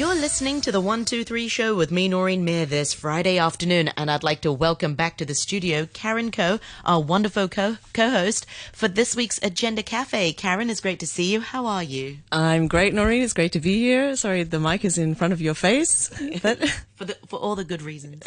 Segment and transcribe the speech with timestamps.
[0.00, 4.22] You're listening to the 123 show with me, Noreen Mir, this Friday afternoon, and I'd
[4.22, 9.14] like to welcome back to the studio Karen Coe, our wonderful co host, for this
[9.14, 10.32] week's Agenda Cafe.
[10.32, 11.42] Karen, it's great to see you.
[11.42, 12.16] How are you?
[12.32, 13.20] I'm great, Noreen.
[13.20, 14.16] It's great to be here.
[14.16, 16.08] Sorry, the mic is in front of your face.
[16.42, 16.60] But
[17.00, 18.22] for, the, for all the good reasons.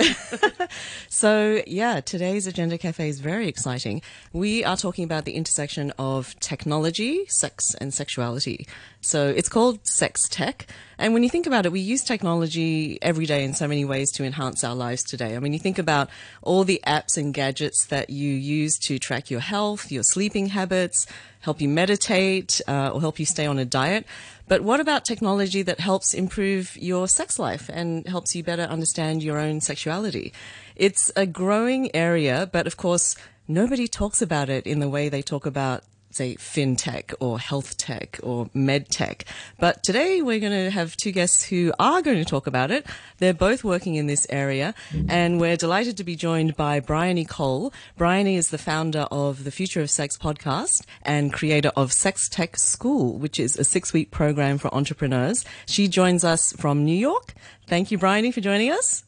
[1.08, 4.02] so, yeah, today's Agenda Cafe is very exciting.
[4.34, 8.66] We are talking about the intersection of technology, sex, and sexuality.
[9.00, 10.66] So, it's called Sex Tech.
[10.98, 14.12] And when you think about it, we use technology every day in so many ways
[14.14, 15.36] to enhance our lives today.
[15.36, 16.10] I mean, you think about
[16.42, 21.06] all the apps and gadgets that you use to track your health, your sleeping habits,
[21.42, 24.06] help you meditate, uh, or help you stay on a diet.
[24.48, 29.24] But what about technology that helps improve your sex life and helps you better understand
[29.24, 30.34] your own sexuality?
[30.76, 33.16] It's a growing area, but of course,
[33.48, 35.84] nobody talks about it in the way they talk about
[36.16, 39.26] say fintech or health tech or med tech.
[39.60, 42.86] But today we're going to have two guests who are going to talk about it.
[43.18, 44.74] They're both working in this area
[45.08, 47.74] and we're delighted to be joined by Bryony Cole.
[47.98, 52.58] Bryony is the founder of the Future of Sex podcast and creator of Sex Tech
[52.58, 55.46] School, which is a six week program for entrepreneurs.
[55.66, 57.34] She joins us from New York.
[57.68, 59.04] Thank you, Bryony, for joining us.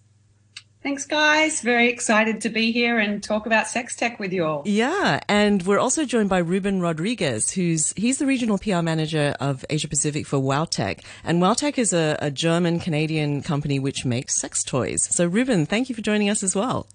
[0.85, 1.61] Thanks, guys.
[1.61, 4.61] Very excited to be here and talk about sex tech with you all.
[4.65, 9.65] Yeah, and we're also joined by Ruben Rodriguez, who's he's the regional PR manager of
[9.67, 14.63] Asia Pacific for WowTech, and WowTech is a, a German Canadian company which makes sex
[14.63, 15.01] toys.
[15.09, 16.85] So, Ruben, thank you for joining us as well.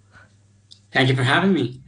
[0.92, 1.80] Thank you for having me.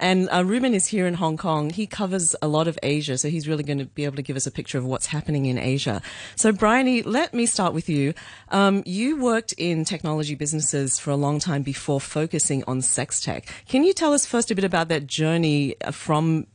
[0.00, 1.68] And uh, Ruben is here in Hong Kong.
[1.68, 4.34] He covers a lot of Asia, so he's really going to be able to give
[4.34, 6.00] us a picture of what's happening in Asia.
[6.36, 8.14] So, Bryony, let me start with you.
[8.48, 13.46] Um, you worked in technology businesses for a long time before focusing on sex tech.
[13.68, 16.46] Can you tell us first a bit about that journey from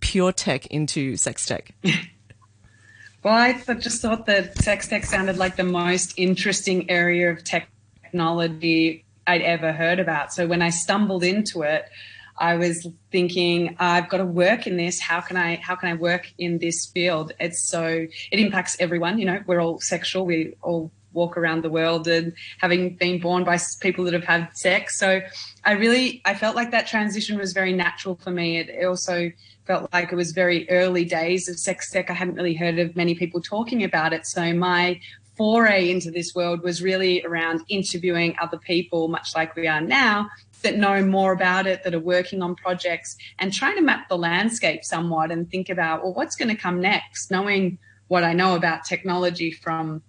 [0.00, 1.74] pure tech into sex tech?
[3.22, 9.04] well, I just thought that sex tech sounded like the most interesting area of technology
[9.26, 10.32] I'd ever heard about.
[10.32, 11.88] So when I stumbled into it,
[12.38, 15.00] I was thinking, I've got to work in this.
[15.00, 17.32] How can I, how can I work in this field?
[17.38, 19.18] It's so, it impacts everyone.
[19.18, 20.26] You know, we're all sexual.
[20.26, 24.48] We all walk around the world and having been born by people that have had
[24.56, 24.98] sex.
[24.98, 25.20] So
[25.64, 28.58] I really, I felt like that transition was very natural for me.
[28.58, 29.30] It also
[29.64, 32.10] felt like it was very early days of sex tech.
[32.10, 34.26] I hadn't really heard of many people talking about it.
[34.26, 35.00] So my
[35.36, 40.28] foray into this world was really around interviewing other people, much like we are now,
[40.64, 44.18] that know more about it, that are working on projects, and trying to map the
[44.18, 47.30] landscape somewhat and think about, well, what's going to come next?
[47.30, 50.02] Knowing what I know about technology from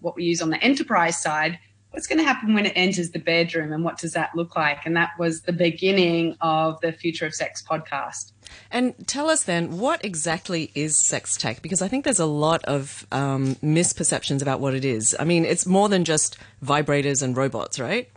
[0.00, 1.58] what we use on the enterprise side,
[1.90, 4.84] what's going to happen when it enters the bedroom and what does that look like?
[4.84, 8.32] And that was the beginning of the Future of Sex podcast.
[8.70, 11.62] And tell us then, what exactly is sex tech?
[11.62, 15.16] Because I think there's a lot of um, misperceptions about what it is.
[15.18, 18.10] I mean, it's more than just vibrators and robots, right?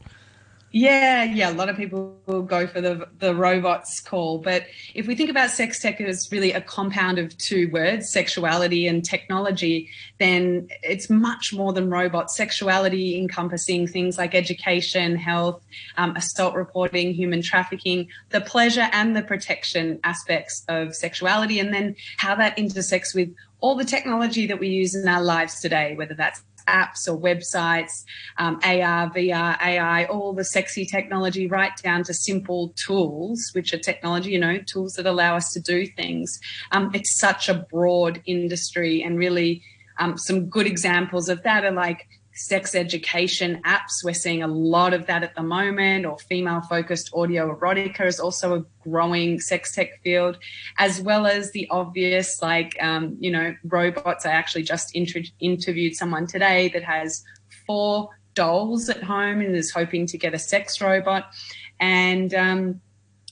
[0.74, 1.52] Yeah, yeah.
[1.52, 5.30] A lot of people will go for the the robots call, but if we think
[5.30, 11.10] about sex tech as really a compound of two words, sexuality and technology, then it's
[11.10, 12.38] much more than robots.
[12.38, 15.62] Sexuality encompassing things like education, health,
[15.98, 21.98] um, assault reporting, human trafficking, the pleasure and the protection aspects of sexuality, and then
[22.16, 26.16] how that intersects with all the technology that we use in our lives today, whether
[26.16, 28.04] that's apps or websites,
[28.38, 33.78] um, AR, VR, AI, all the sexy technology, right down to simple tools, which are
[33.78, 36.40] technology, you know, tools that allow us to do things.
[36.72, 39.62] Um, it's such a broad industry, and really
[40.00, 42.08] um, some good examples of that are like
[42.42, 44.04] sex education apps.
[44.04, 48.20] We're seeing a lot of that at the moment, or female focused audio erotica is
[48.20, 50.38] also a growing sex tech field,
[50.78, 54.26] as well as the obvious, like, um, you know, robots.
[54.26, 57.24] I actually just inter- interviewed someone today that has
[57.68, 61.32] four dolls at home and is hoping to get a sex robot.
[61.80, 62.82] And, um,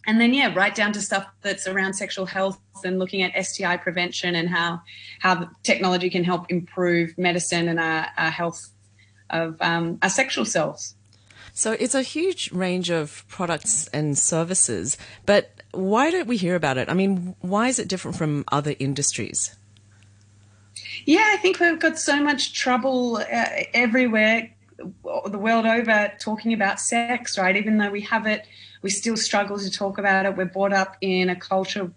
[0.07, 3.77] and then yeah right down to stuff that's around sexual health and looking at sti
[3.77, 4.81] prevention and how
[5.19, 8.71] how technology can help improve medicine and our, our health
[9.29, 10.95] of um, our sexual selves.
[11.53, 16.77] So it's a huge range of products and services, but why don't we hear about
[16.77, 16.89] it?
[16.89, 19.55] I mean, why is it different from other industries?
[21.05, 26.79] Yeah, I think we've got so much trouble uh, everywhere, the world over, talking about
[26.79, 27.55] sex, right?
[27.55, 28.45] Even though we have it,
[28.81, 30.37] we still struggle to talk about it.
[30.37, 31.91] We're brought up in a culture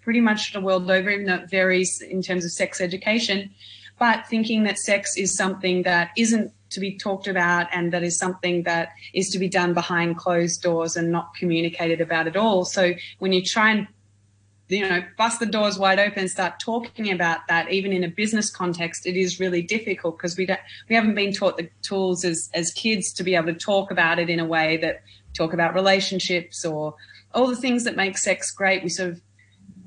[0.00, 3.50] pretty much the world over, even though it varies in terms of sex education,
[3.98, 8.18] but thinking that sex is something that isn't to be talked about and that is
[8.18, 12.64] something that is to be done behind closed doors and not communicated about at all.
[12.64, 13.88] So when you try and
[14.68, 18.08] you know bust the doors wide open and start talking about that even in a
[18.08, 22.24] business context it is really difficult because we don't we haven't been taught the tools
[22.24, 25.02] as as kids to be able to talk about it in a way that
[25.34, 26.94] talk about relationships or
[27.34, 29.20] all the things that make sex great we sort of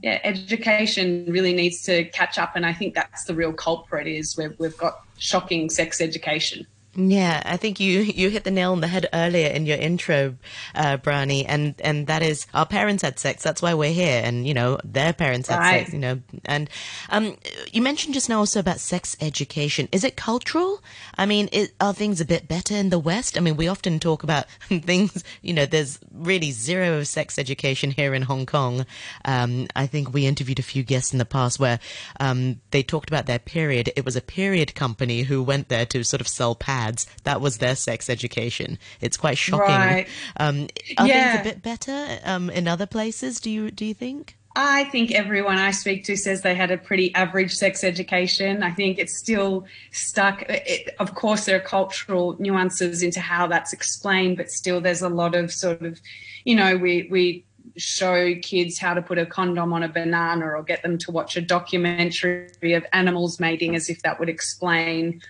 [0.04, 4.38] yeah education really needs to catch up and i think that's the real culprit is
[4.38, 6.68] we've, we've got shocking sex education
[6.98, 10.36] yeah, I think you you hit the nail on the head earlier in your intro,
[10.74, 13.44] uh, Bryony, and and that is our parents had sex.
[13.44, 15.82] That's why we're here, and you know their parents had Right.
[15.82, 15.94] sex.
[15.94, 16.70] You know, and
[17.10, 17.38] um,
[17.72, 19.88] you mentioned just now also about sex education.
[19.92, 20.82] Is it cultural?
[21.18, 23.38] I mean, it, are things a bit better in the West?
[23.38, 25.24] I mean, we often talk about things.
[25.44, 28.86] You know, there's really zero of sex education here in Hong Kong.
[29.24, 31.80] Um, I think we interviewed a few guests in the past where
[32.20, 33.92] um, they talked about their period.
[33.96, 36.87] It was a period company who went there to sort of sell pads.
[37.24, 38.78] That was their sex education.
[39.02, 39.76] It's quite shocking.
[39.76, 40.08] Right.
[40.38, 40.68] Um,
[40.98, 41.32] are Yeah.
[41.38, 43.40] things a bit better um, in other places?
[43.40, 44.36] Do you do you think?
[44.60, 48.64] I think everyone I speak to says they had a pretty average sex education.
[48.64, 50.42] I think it's still stuck.
[50.50, 55.10] It, of course, there are cultural nuances into how that's explained, but still, there's a
[55.10, 56.02] lot of sort of,
[56.44, 57.46] you know, we we
[57.76, 61.38] show kids how to put a condom on a banana or get them to watch
[61.38, 65.22] a documentary of animals mating as if that would explain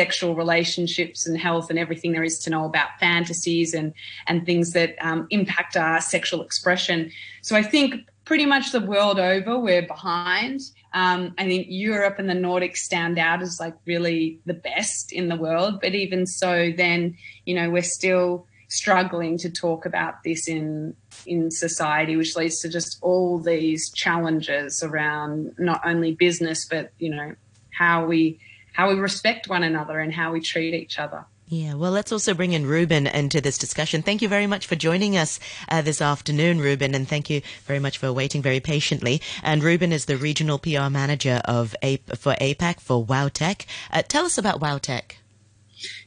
[0.00, 3.94] sexual relationships and health and everything there is to know about fantasies and
[4.28, 7.10] and things that um, impact our sexual expression.
[7.40, 7.88] So I think
[8.26, 10.60] pretty much the world over we're behind.
[10.92, 15.28] Um, I think Europe and the Nordics stand out as like really the best in
[15.28, 17.16] the world, but even so, then
[17.46, 20.94] you know we're still struggling to talk about this in
[21.24, 27.10] in society, which leads to just all these challenges around not only business but you
[27.14, 27.34] know
[27.82, 28.38] how we
[28.76, 31.24] how we respect one another and how we treat each other.
[31.48, 34.02] Yeah, well, let's also bring in Ruben into this discussion.
[34.02, 37.78] Thank you very much for joining us uh, this afternoon, Ruben, and thank you very
[37.78, 39.22] much for waiting very patiently.
[39.42, 43.64] And Ruben is the regional PR manager of A- for APAC for WowTech.
[43.92, 45.12] Uh, tell us about WowTech.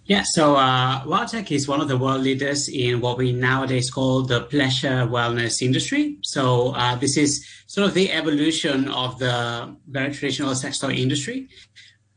[0.05, 4.23] Yeah, so uh, WowTech is one of the world leaders in what we nowadays call
[4.23, 6.17] the pleasure wellness industry.
[6.21, 11.47] So uh, this is sort of the evolution of the very traditional sex toy industry.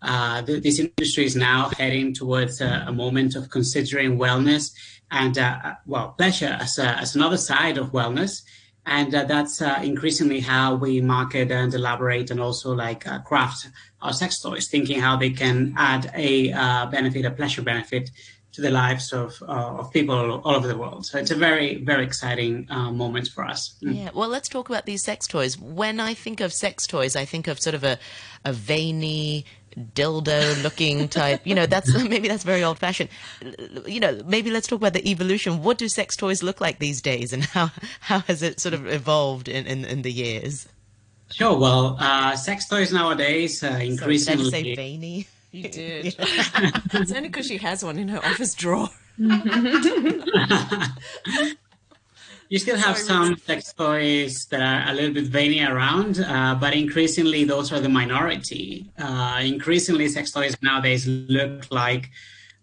[0.02, 4.72] Uh, th- this industry is now heading towards a, a moment of considering wellness
[5.10, 8.42] and, uh, well, pleasure as, a, as another side of wellness.
[8.84, 13.68] And uh, that's uh, increasingly how we market and elaborate and also like uh, craft
[14.00, 18.10] our sex toys, thinking how they can add a uh, benefit, a pleasure benefit
[18.52, 21.06] to the lives of, uh, of people all over the world.
[21.06, 23.76] So it's a very, very exciting uh, moment for us.
[23.82, 23.96] Mm.
[23.96, 25.58] Yeah, well, let's talk about these sex toys.
[25.58, 27.98] When I think of sex toys, I think of sort of a,
[28.44, 29.46] a veiny,
[29.76, 31.46] dildo looking type.
[31.46, 33.10] You know, that's maybe that's very old fashioned.
[33.86, 35.62] You know, maybe let's talk about the evolution.
[35.62, 37.70] What do sex toys look like these days, and how
[38.00, 40.68] how has it sort of evolved in in, in the years?
[41.30, 41.56] Sure.
[41.58, 44.50] Well, uh, sex toys nowadays uh, Sorry, did I increasingly.
[44.50, 45.26] say veiny?
[45.50, 46.14] You did.
[46.18, 48.88] it's only because she has one in her office drawer.
[52.52, 56.74] You still have some sex toys that are a little bit veiny around, uh, but
[56.74, 58.90] increasingly those are the minority.
[58.98, 62.10] Uh, increasingly, sex toys nowadays look like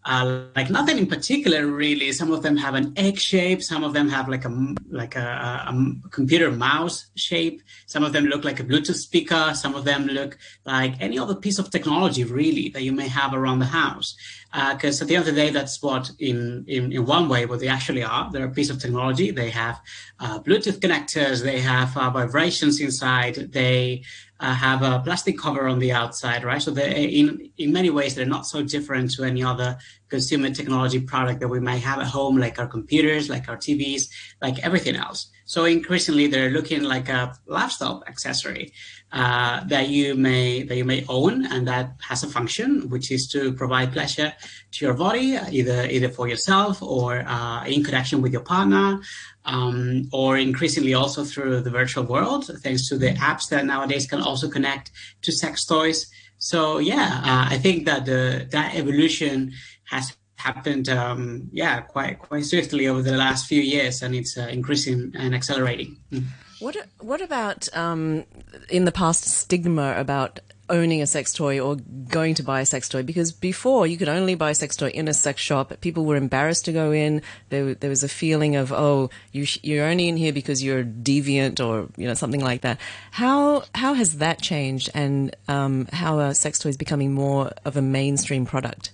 [0.06, 2.12] uh, like nothing in particular, really.
[2.14, 3.62] Some of them have an egg shape.
[3.62, 7.62] Some of them have like a like a, a, computer mouse shape.
[7.86, 9.54] Some of them look like a Bluetooth speaker.
[9.54, 13.34] Some of them look like any other piece of technology, really, that you may have
[13.34, 14.16] around the house.
[14.54, 17.60] Because at the end of the day, that's what, in, in in one way, what
[17.60, 18.32] they actually are.
[18.32, 19.32] They're a piece of technology.
[19.32, 19.82] They have
[20.20, 21.44] uh, Bluetooth connectors.
[21.44, 23.36] They have uh, vibrations inside.
[23.52, 24.04] They
[24.40, 26.62] uh, have a plastic cover on the outside, right?
[26.62, 29.78] So in in many ways, they're not so different to any other
[30.10, 34.10] consumer technology product that we might have at home, like our computers, like our TVs,
[34.42, 35.30] like everything else.
[35.46, 38.72] So increasingly, they're looking like a lifestyle accessory
[39.12, 43.28] uh, that you may that you may own, and that has a function, which is
[43.30, 44.34] to provide pleasure
[44.72, 49.02] to your body, either either for yourself or uh, in connection with your partner,
[49.46, 54.22] um, or increasingly also through the virtual world, thanks to the apps that nowadays can
[54.22, 56.06] also connect to sex toys.
[56.38, 59.54] So yeah, uh, I think that the that evolution
[59.86, 64.48] has happened, um, yeah, quite quite swiftly over the last few years, and it's uh,
[64.52, 65.98] increasing and accelerating.
[66.12, 66.26] Mm.
[66.60, 68.26] What What about um,
[68.70, 70.40] in the past stigma about
[70.70, 71.78] owning a sex toy or
[72.10, 73.02] going to buy a sex toy?
[73.02, 75.74] Because before you could only buy a sex toy in a sex shop.
[75.80, 77.22] People were embarrassed to go in.
[77.48, 81.66] There, there was a feeling of oh, you you're only in here because you're deviant
[81.66, 82.78] or you know something like that.
[83.12, 87.82] How how has that changed, and um, how are sex toys becoming more of a
[87.82, 88.92] mainstream product?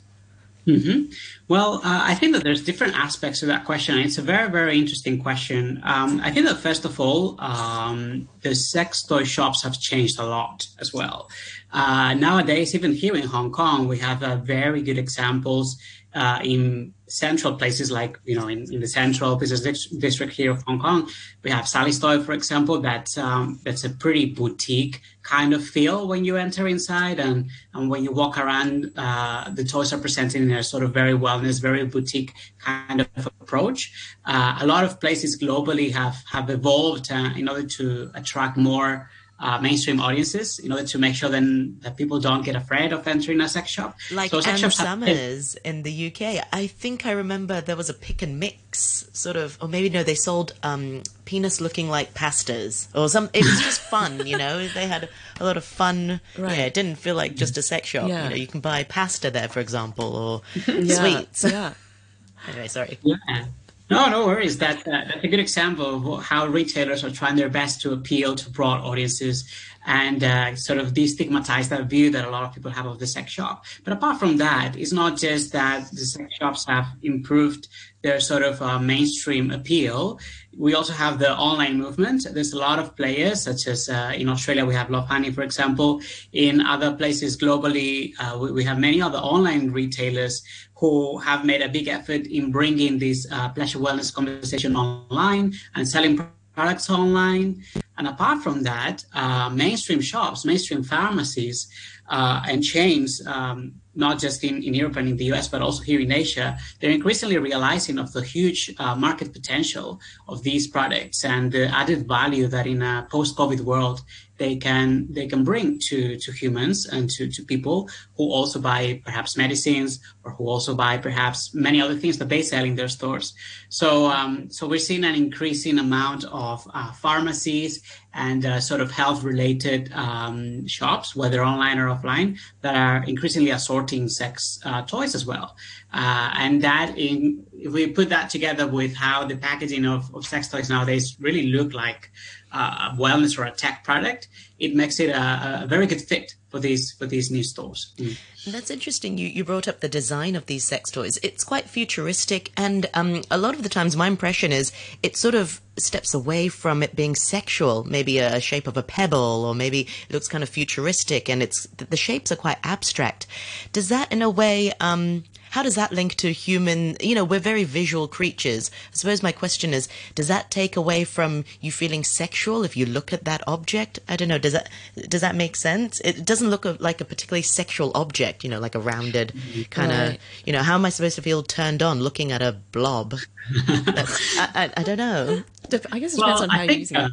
[0.68, 1.12] Mm-hmm.
[1.48, 4.00] Well, uh, I think that there's different aspects to that question.
[4.00, 5.80] It's a very, very interesting question.
[5.84, 10.26] Um, I think that first of all, um, the sex toy shops have changed a
[10.26, 11.30] lot as well.
[11.72, 15.78] Uh, nowadays, even here in Hong Kong, we have uh, very good examples
[16.16, 20.64] uh, in central places like you know in, in the central business district here of
[20.64, 21.10] Hong Kong.
[21.44, 22.80] We have Sally's Toy, for example.
[22.80, 27.90] That um, that's a pretty boutique kind of feel when you enter inside, and and
[27.90, 31.62] when you walk around, uh, the toys are presented in a sort of very wellness,
[31.62, 33.92] very boutique kind of approach.
[34.26, 39.10] Uh, a lot of places globally have have evolved uh, in order to attract more
[39.40, 43.06] uh, mainstream audiences in order to make sure then that people don't get afraid of
[43.08, 43.96] entering a sex shop.
[44.12, 46.46] Like so Ann Summers in the UK.
[46.54, 50.04] I think I remember there was a pick and mix sort of, or maybe no,
[50.04, 53.30] they sold um, penis looking like pastas or some.
[53.34, 54.68] It was just fun, you know.
[54.76, 56.20] They had a lot of fun.
[56.38, 56.58] Right.
[56.58, 58.10] Yeah, it didn't feel like just a sex shop.
[58.10, 58.26] Yeah.
[58.26, 60.96] You know, you can buy pasta there, for example, or yeah.
[60.96, 61.44] sweets.
[61.44, 61.74] Yeah.
[62.50, 63.00] anyway, sorry.
[63.04, 63.46] Yeah.
[63.90, 64.58] No, no worries.
[64.58, 68.34] That, uh, that's a good example of how retailers are trying their best to appeal
[68.34, 69.48] to broad audiences
[69.86, 73.06] and uh, sort of destigmatize that view that a lot of people have of the
[73.06, 73.64] sex shop.
[73.84, 77.68] But apart from that, it's not just that the sex shops have improved
[78.02, 80.20] their sort of uh, mainstream appeal.
[80.58, 82.26] We also have the online movement.
[82.32, 86.02] There's a lot of players, such as uh, in Australia, we have Lovehoney, for example.
[86.32, 90.44] In other places globally, uh, we, we, have many other online retailers
[90.76, 95.88] who have made a big effort in bringing this uh, pleasure wellness conversation online and
[95.88, 97.62] selling products online.
[97.98, 101.68] And apart from that, uh, mainstream shops, mainstream pharmacies,
[102.10, 105.84] uh, and chains, um, not just in, in Europe and in the US, but also
[105.84, 111.24] here in Asia, they're increasingly realizing of the huge uh, market potential of these products
[111.24, 114.02] and the added value that in a post-COVID world
[114.38, 119.02] they can they can bring to to humans and to, to people who also buy
[119.06, 122.88] perhaps medicines or who also buy perhaps many other things that they sell in their
[122.88, 123.34] stores.
[123.70, 127.82] So um, so we're seeing an increasing amount of uh, pharmacies
[128.14, 133.52] and uh, sort of health related um, shops, whether online or offline, that are increasingly
[133.86, 135.56] assorting sex uh, toys as well.
[135.94, 140.26] Uh, and that in if we put that together with how the packaging of, of
[140.26, 142.12] sex toys nowadays really look like
[142.52, 146.60] a wellness or a tech product, it makes it a, a very good fit for
[146.60, 147.94] these for these new stores.
[147.98, 148.18] Mm.
[148.52, 149.18] That's interesting.
[149.18, 151.20] You you brought up the design of these sex toys.
[151.22, 154.72] It's quite futuristic, and um, a lot of the times, my impression is
[155.04, 157.84] it sort of steps away from it being sexual.
[157.84, 161.68] Maybe a shape of a pebble, or maybe it looks kind of futuristic, and it's
[161.68, 163.28] the shapes are quite abstract.
[163.72, 165.24] Does that, in a way, um,
[165.56, 166.98] how does that link to human?
[167.00, 168.70] You know, we're very visual creatures.
[168.92, 172.86] I suppose my question is, does that take away from you feeling sexual if you
[172.86, 174.00] look at that object?
[174.10, 174.38] I don't know.
[174.38, 174.70] Does that
[175.08, 176.02] does that make sense?
[176.02, 178.44] It doesn't look like a particularly sexual object.
[178.44, 179.34] You know, like a rounded
[179.70, 180.10] kind of.
[180.10, 180.20] Right.
[180.46, 183.16] You know, how am I supposed to feel turned on looking at a blob?
[183.56, 185.44] I, I, I, don't know.
[185.92, 187.10] I guess it depends well, on how you're using uh,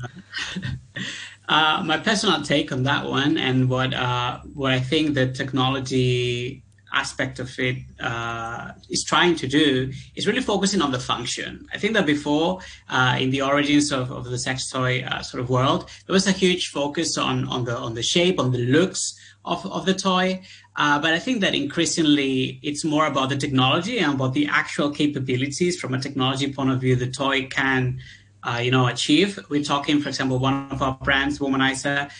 [0.55, 1.03] it.
[1.49, 6.63] Uh, my personal take on that one, and what uh, what I think the technology
[6.93, 11.67] aspect of it uh, is trying to do is really focusing on the function.
[11.73, 15.43] I think that before, uh, in the origins of, of the sex toy uh, sort
[15.43, 18.59] of world, there was a huge focus on, on the on the shape, on the
[18.59, 20.41] looks of, of the toy.
[20.77, 24.91] Uh, but I think that increasingly it's more about the technology and about the actual
[24.91, 28.01] capabilities from a technology point of view the toy can
[28.43, 29.39] uh, you know achieve.
[29.49, 32.11] We're talking, for example, one of our brands, Womanizer,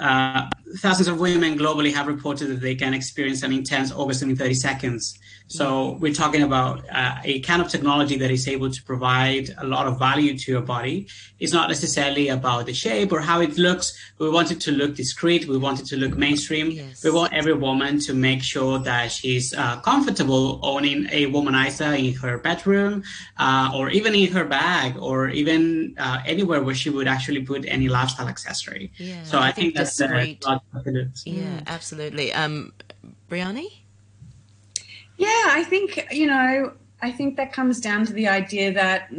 [0.00, 4.36] uh, thousands of women globally have reported that they can experience an intense orgasm in
[4.36, 5.18] 30 seconds.
[5.50, 9.66] So we're talking about uh, a kind of technology that is able to provide a
[9.66, 11.08] lot of value to your body.
[11.40, 13.96] It's not necessarily about the shape or how it looks.
[14.18, 15.48] We want it to look discreet.
[15.48, 16.72] We want it to look mainstream.
[16.72, 17.02] Yes.
[17.02, 22.12] We want every woman to make sure that she's uh, comfortable owning a womanizer in
[22.16, 23.02] her bedroom
[23.38, 27.64] uh, or even in her bag or even uh, anywhere where she would actually put
[27.66, 28.92] any lifestyle accessory.
[28.98, 30.44] Yeah, so I, I think, think, that's great.
[31.24, 32.32] Yeah, absolutely.
[32.32, 32.72] Um,
[33.28, 33.84] Bryony?
[35.16, 39.10] Yeah, I think, you know, I think that comes down to the idea that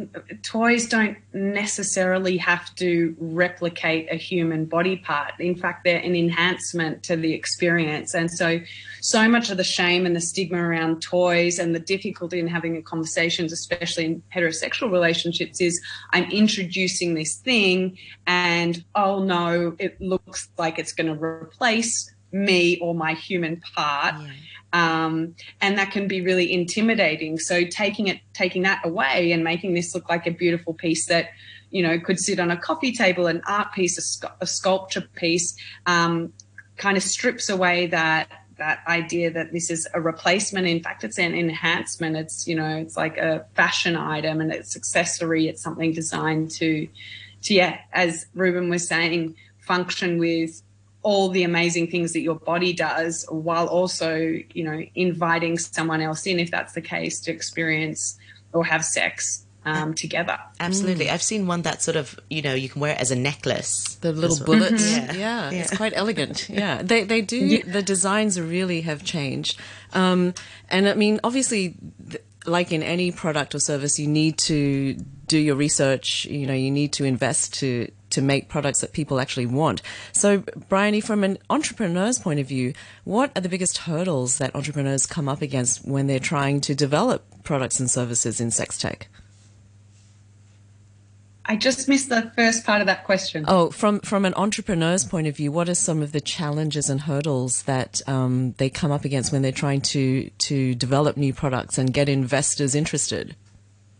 [0.43, 5.33] toys don't necessarily have to replicate a human body part.
[5.39, 8.13] In fact, they're an enhancement to the experience.
[8.13, 8.59] And so,
[9.01, 12.81] so much of the shame and the stigma around toys and the difficulty in having
[12.83, 15.81] conversations, especially in heterosexual relationships, is
[16.13, 22.77] I'm introducing this thing and oh no, it looks like it's going to replace me
[22.79, 24.15] or my human part.
[24.19, 24.31] Yeah
[24.73, 27.39] um, and that can be really intimidating.
[27.39, 31.29] So taking it, taking that away, and making this look like a beautiful piece that
[31.71, 35.55] you know could sit on a coffee table, an art piece, a, a sculpture piece,
[35.85, 36.33] um,
[36.77, 40.67] kind of strips away that that idea that this is a replacement.
[40.67, 42.15] In fact, it's an enhancement.
[42.15, 45.47] It's you know, it's like a fashion item and it's accessory.
[45.47, 46.87] It's something designed to,
[47.43, 50.61] to yeah, as Ruben was saying, function with
[51.01, 54.15] all the amazing things that your body does while also
[54.53, 58.17] you know inviting someone else in if that's the case to experience
[58.51, 60.39] or have sex um, together.
[60.59, 61.05] Absolutely.
[61.05, 61.13] Mm.
[61.13, 63.95] I've seen one that sort of, you know, you can wear it as a necklace.
[63.95, 64.83] The little bullets.
[64.83, 65.19] Mm-hmm.
[65.19, 65.19] Yeah.
[65.19, 65.51] yeah.
[65.51, 65.61] yeah.
[65.61, 66.47] It's quite elegant.
[66.59, 66.81] Yeah.
[66.81, 67.61] They, they do, yeah.
[67.65, 69.59] the designs really have changed.
[69.93, 70.33] Um,
[70.67, 71.77] and I mean, obviously,
[72.45, 74.95] like in any product or service, you need to
[75.27, 76.25] do your research.
[76.25, 79.81] You know, you need to invest to, to make products that people actually want.
[80.11, 82.73] So, Bryony, from an entrepreneur's point of view,
[83.03, 87.23] what are the biggest hurdles that entrepreneurs come up against when they're trying to develop
[87.43, 89.07] products and services in sex tech?
[91.49, 93.43] I just missed the first part of that question.
[93.47, 97.01] Oh, from from an entrepreneur's point of view, what are some of the challenges and
[97.01, 101.79] hurdles that um, they come up against when they're trying to to develop new products
[101.79, 103.35] and get investors interested?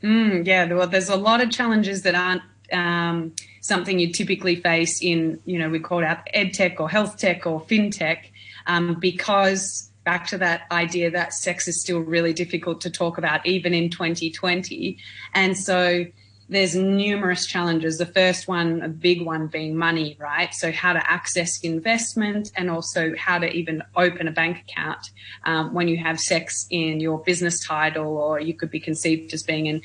[0.04, 5.02] Mm, yeah, well, there's a lot of challenges that aren't um, something you typically face
[5.02, 8.26] in, you know, we call it out ed tech or health tech or fintech,
[8.68, 13.44] um, because back to that idea that sex is still really difficult to talk about
[13.48, 15.00] even in 2020,
[15.34, 16.06] and so
[16.50, 18.00] there's numerous challenges.
[18.00, 20.54] The first one, a big one being money, right?
[20.54, 25.12] So how to access investment and also how to even open a bank account
[25.46, 29.44] um, when you have sex in your business title or you could be conceived as
[29.44, 29.82] being an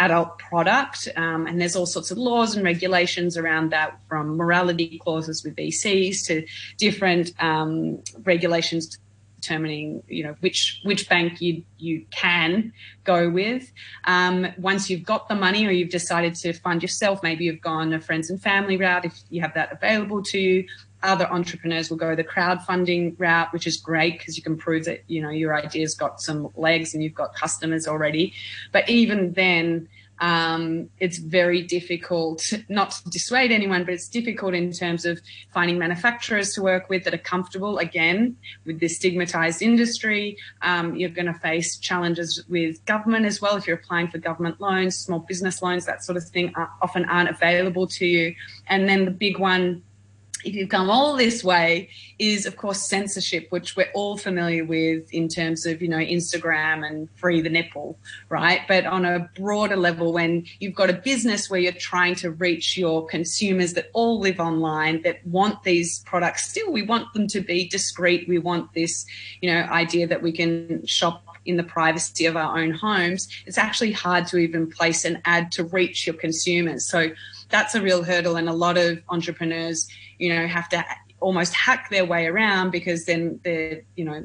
[0.00, 1.08] adult product.
[1.16, 5.54] Um, and there's all sorts of laws and regulations around that from morality clauses with
[5.54, 6.44] VCs to
[6.78, 8.98] different um, regulations
[9.40, 12.72] determining you know which which bank you you can
[13.04, 13.70] go with.
[14.04, 17.92] Um, once you've got the money or you've decided to fund yourself, maybe you've gone
[17.92, 20.66] a friends and family route if you have that available to you.
[21.02, 25.04] Other entrepreneurs will go the crowdfunding route, which is great because you can prove that
[25.06, 28.32] you know your idea's got some legs and you've got customers already.
[28.72, 29.88] But even then,
[30.20, 35.20] um, it's very difficult, not to dissuade anyone, but it's difficult in terms of
[35.52, 37.78] finding manufacturers to work with that are comfortable.
[37.78, 43.56] Again, with this stigmatized industry, um, you're going to face challenges with government as well.
[43.56, 47.04] If you're applying for government loans, small business loans, that sort of thing are, often
[47.04, 48.34] aren't available to you.
[48.66, 49.82] And then the big one
[50.48, 55.12] if you've come all this way, is of course censorship, which we're all familiar with
[55.12, 58.62] in terms of, you know, Instagram and free the nipple, right?
[58.66, 62.76] But on a broader level, when you've got a business where you're trying to reach
[62.76, 67.40] your consumers that all live online, that want these products still, we want them to
[67.40, 68.28] be discreet.
[68.28, 69.06] We want this,
[69.40, 73.28] you know, idea that we can shop in the privacy of our own homes.
[73.46, 76.86] It's actually hard to even place an ad to reach your consumers.
[76.86, 77.10] So
[77.48, 78.36] that's a real hurdle.
[78.36, 80.84] And a lot of entrepreneurs, you know, have to
[81.20, 84.24] almost hack their way around because then they're, you know,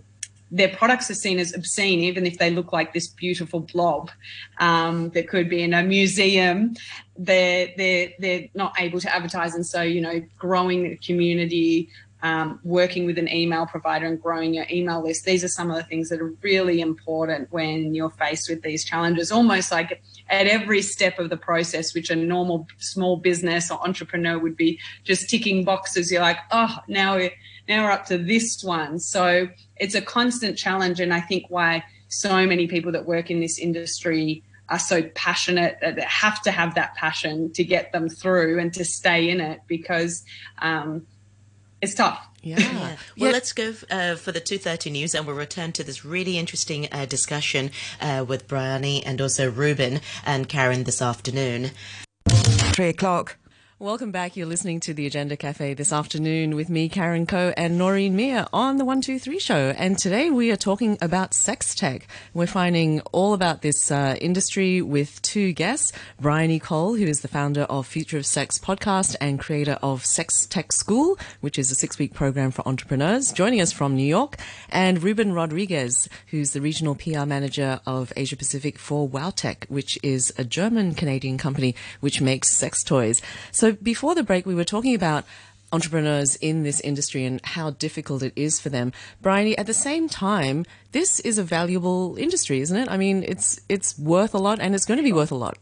[0.53, 4.11] their products are seen as obscene, even if they look like this beautiful blob
[4.59, 6.75] um, that could be in a museum.
[7.17, 11.89] They're they're they're not able to advertise, and so you know, growing a community,
[12.21, 15.25] um, working with an email provider, and growing your email list.
[15.25, 18.85] These are some of the things that are really important when you're faced with these
[18.85, 19.31] challenges.
[19.31, 24.39] Almost like at every step of the process, which a normal small business or entrepreneur
[24.39, 26.11] would be just ticking boxes.
[26.11, 27.31] You're like, oh, now we're,
[27.67, 28.99] now we're up to this one.
[28.99, 30.99] So it's a constant challenge.
[30.99, 35.77] And I think why so many people that work in this industry are so passionate
[35.81, 39.59] that have to have that passion to get them through and to stay in it
[39.67, 40.23] because
[40.61, 41.05] um,
[41.83, 42.25] it's tough.
[42.41, 42.59] Yeah.
[42.59, 42.69] yeah.
[42.71, 43.29] Well, yeah.
[43.31, 47.05] let's go uh, for the 2.30 news and we'll return to this really interesting uh,
[47.05, 51.71] discussion uh, with Bryony and also Ruben and Karen this afternoon.
[52.27, 53.37] Three o'clock.
[53.83, 54.37] Welcome back.
[54.37, 58.47] You're listening to the Agenda Cafe this afternoon with me, Karen Coe, and Noreen Mir
[58.53, 59.73] on the 123 show.
[59.77, 62.07] And today we are talking about sex tech.
[62.33, 67.27] We're finding all about this uh, industry with two guests Bryony Cole, who is the
[67.27, 71.75] founder of Future of Sex podcast and creator of Sex Tech School, which is a
[71.75, 74.37] six week program for entrepreneurs, joining us from New York,
[74.69, 80.33] and Ruben Rodriguez, who's the regional PR manager of Asia Pacific for WowTech, which is
[80.37, 83.21] a German Canadian company which makes sex toys.
[83.51, 85.25] So before the break, we were talking about
[85.71, 88.93] entrepreneurs in this industry and how difficult it is for them.
[89.21, 92.87] Bryony, at the same time, this is a valuable industry, isn't it?
[92.89, 95.57] I mean, it's it's worth a lot and it's going to be worth a lot.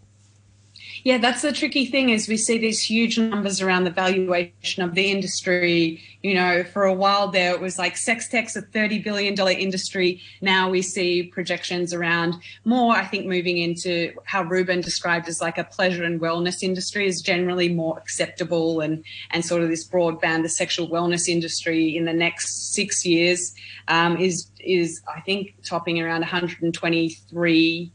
[1.04, 4.94] Yeah, that's the tricky thing is we see these huge numbers around the valuation of
[4.94, 6.02] the industry.
[6.22, 10.22] You know, for a while there it was like sex tech's a $30 billion industry.
[10.42, 12.36] Now we see projections around
[12.66, 17.08] more, I think, moving into how Ruben described as like a pleasure and wellness industry
[17.08, 22.06] is generally more acceptable and, and sort of this broadband, the sexual wellness industry in
[22.06, 23.56] the next six years
[23.88, 27.92] um, is, is, I think, topping around 123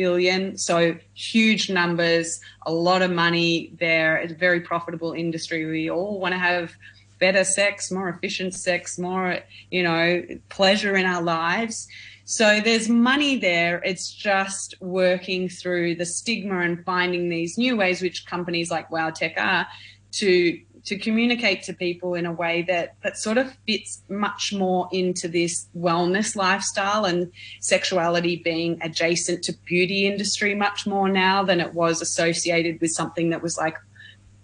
[0.00, 0.56] billion.
[0.56, 4.16] So huge numbers, a lot of money there.
[4.16, 5.66] It's a very profitable industry.
[5.66, 6.72] We all want to have
[7.18, 11.86] better sex, more efficient sex, more, you know, pleasure in our lives.
[12.24, 13.82] So there's money there.
[13.84, 19.36] It's just working through the stigma and finding these new ways, which companies like WowTech
[19.36, 19.66] are,
[20.12, 24.88] to to communicate to people in a way that that sort of fits much more
[24.92, 31.60] into this wellness lifestyle and sexuality being adjacent to beauty industry much more now than
[31.60, 33.76] it was associated with something that was like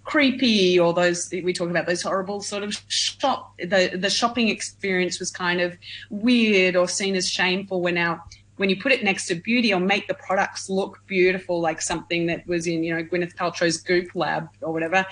[0.05, 5.19] creepy or those we talk about those horrible sort of shop the the shopping experience
[5.19, 5.77] was kind of
[6.11, 8.23] weird or seen as shameful when now
[8.57, 12.27] when you put it next to beauty or make the products look beautiful like something
[12.27, 15.05] that was in you know Gwyneth Paltrow's Goop lab or whatever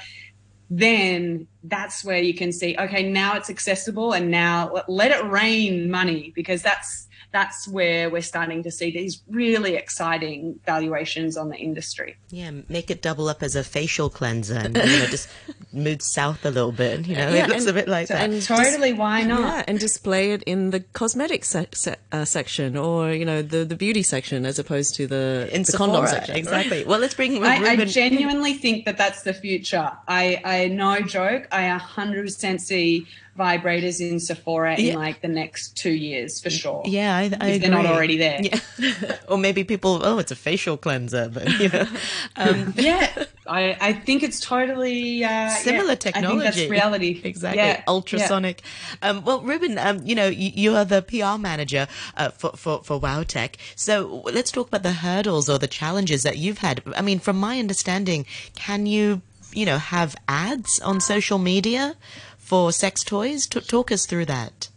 [0.70, 5.90] then that's where you can see okay now it's accessible and now let it rain
[5.90, 11.56] money because that's that's where we're starting to see these really exciting valuations on the
[11.56, 12.16] industry.
[12.30, 15.28] Yeah, make it double up as a facial cleanser and you know, just
[15.74, 17.06] move south a little bit.
[17.06, 18.30] You know, yeah, it looks and, a bit like that.
[18.30, 19.40] And totally, why not?
[19.40, 23.64] Yeah, and display it in the cosmetic se- se- uh, section or you know the,
[23.64, 26.36] the beauty section as opposed to the, in the Sephora, condom section.
[26.36, 26.84] Exactly.
[26.84, 27.44] Well, let's bring.
[27.44, 29.90] I, I, genuinely think that that's the future.
[30.08, 31.48] I, I no joke.
[31.52, 33.06] I 100% see
[33.38, 34.92] vibrators in Sephora yeah.
[34.92, 36.82] in like the next two years for sure.
[36.84, 38.40] Yeah, I, I they're not already there.
[38.42, 39.16] Yeah.
[39.28, 41.86] or maybe people, oh, it's a facial cleanser, but you know.
[42.36, 46.26] Um, yeah, I, I think it's totally uh, similar yeah, technology.
[46.26, 47.20] I think that's reality.
[47.24, 47.62] Exactly.
[47.62, 48.60] Yeah, Ultrasonic.
[49.02, 52.82] Um, well, Ruben, um, you know, you, you, are the PR manager uh, for, for,
[52.82, 53.54] for WowTech.
[53.76, 56.82] So let's talk about the hurdles or the challenges that you've had.
[56.96, 61.96] I mean, from my understanding, can you, you know, have ads on social media?
[62.44, 63.46] For sex toys.
[63.46, 64.68] T- talk us through that.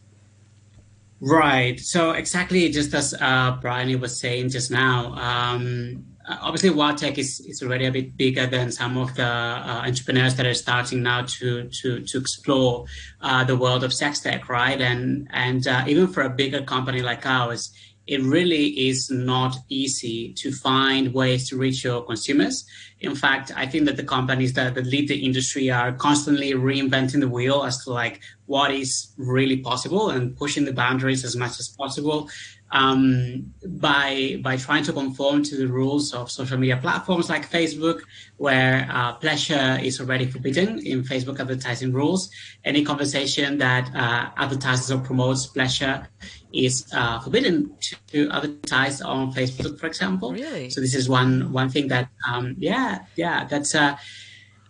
[1.19, 1.77] Right.
[1.79, 7.61] So exactly, just as uh, Bryony was saying just now, um, obviously WowTech is, is
[7.61, 11.67] already a bit bigger than some of the uh, entrepreneurs that are starting now to
[11.81, 12.85] to to explore
[13.21, 14.79] uh, the world of sex tech, right?
[14.79, 17.73] And and uh, even for a bigger company like ours,
[18.07, 22.65] it really is not easy to find ways to reach your consumers.
[23.01, 27.19] In fact, I think that the companies that, that lead the industry are constantly reinventing
[27.19, 31.59] the wheel as to like what is really possible and pushing the boundaries as much
[31.59, 32.29] as possible
[32.71, 38.01] um, by by trying to conform to the rules of social media platforms like Facebook,
[38.37, 42.29] where uh, pleasure is already forbidden in Facebook advertising rules.
[42.65, 46.07] Any conversation that uh, advertises or promotes pleasure
[46.53, 47.75] is uh, forbidden
[48.07, 50.33] to advertise on Facebook, for example.
[50.33, 50.69] Really?
[50.69, 53.95] So this is one one thing that um, yeah yeah that's uh,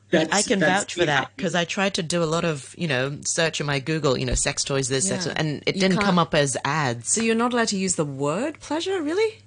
[0.10, 2.88] that's, I can vouch for that because I tried to do a lot of, you
[2.88, 5.20] know, search in my Google, you know, sex toys, this, yeah.
[5.20, 7.10] sex, and it you didn't come up as ads.
[7.10, 9.40] So you're not allowed to use the word pleasure, really?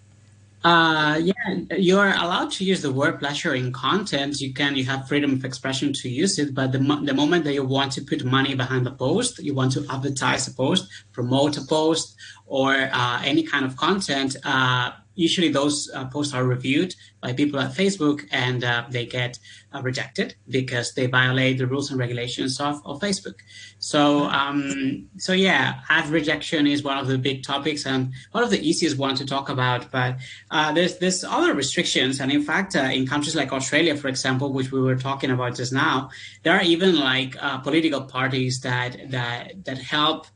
[0.63, 1.33] Uh, yeah,
[1.79, 4.39] you're allowed to use the word pleasure in content.
[4.43, 7.55] You can, you have freedom of expression to use it, but the, the moment that
[7.55, 11.57] you want to put money behind the post, you want to advertise a post, promote
[11.57, 12.15] a post,
[12.47, 17.61] or uh, any kind of content, uh, usually those uh, posts are reviewed by people
[17.61, 19.39] at Facebook and uh, they get
[19.73, 23.35] uh, rejected because they violate the rules and regulations of, of Facebook.
[23.81, 28.51] So, um, so yeah, ad rejection is one of the big topics and one of
[28.51, 29.91] the easiest ones to talk about.
[29.91, 30.19] But
[30.51, 34.53] uh, there's there's other restrictions, and in fact, uh, in countries like Australia, for example,
[34.53, 36.11] which we were talking about just now,
[36.43, 40.27] there are even like uh, political parties that that that help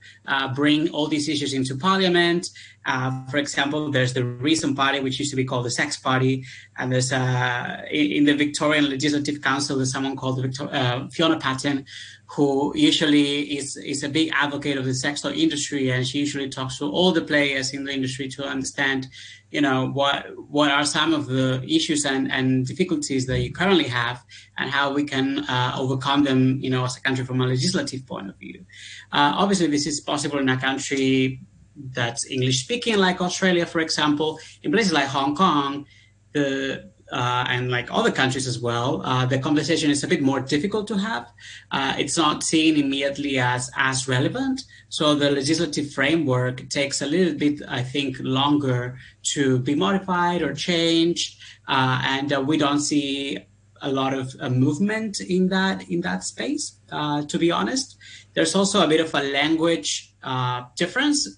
[0.54, 2.48] bring all these issues into parliament.
[2.86, 6.44] Uh, for example, there's the Reason Party, which used to be called the Sex Party,
[6.76, 11.86] and there's uh, in the Victorian Legislative Council, there's someone called Victor- uh, Fiona Patten,
[12.26, 16.48] who usually is is a big advocate of the sex toy industry, and she usually
[16.48, 19.08] talks to all the players in the industry to understand,
[19.50, 23.84] you know, what what are some of the issues and, and difficulties that you currently
[23.84, 24.24] have,
[24.56, 28.06] and how we can uh, overcome them, you know, as a country from a legislative
[28.06, 28.64] point of view.
[29.12, 31.40] Uh, obviously, this is possible in a country
[31.92, 34.38] that's English speaking, like Australia, for example.
[34.62, 35.86] In places like Hong Kong,
[36.32, 40.40] the uh, and like other countries as well, uh, the conversation is a bit more
[40.40, 41.30] difficult to have.
[41.70, 47.34] Uh, it's not seen immediately as as relevant, so the legislative framework takes a little
[47.34, 48.98] bit, I think, longer
[49.34, 51.38] to be modified or changed,
[51.68, 53.38] uh, and uh, we don't see
[53.82, 56.78] a lot of uh, movement in that in that space.
[56.90, 57.96] To be honest,
[58.34, 60.14] there's also a bit of a language
[60.76, 61.28] difference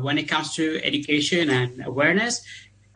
[0.00, 2.42] when it comes to education and awareness.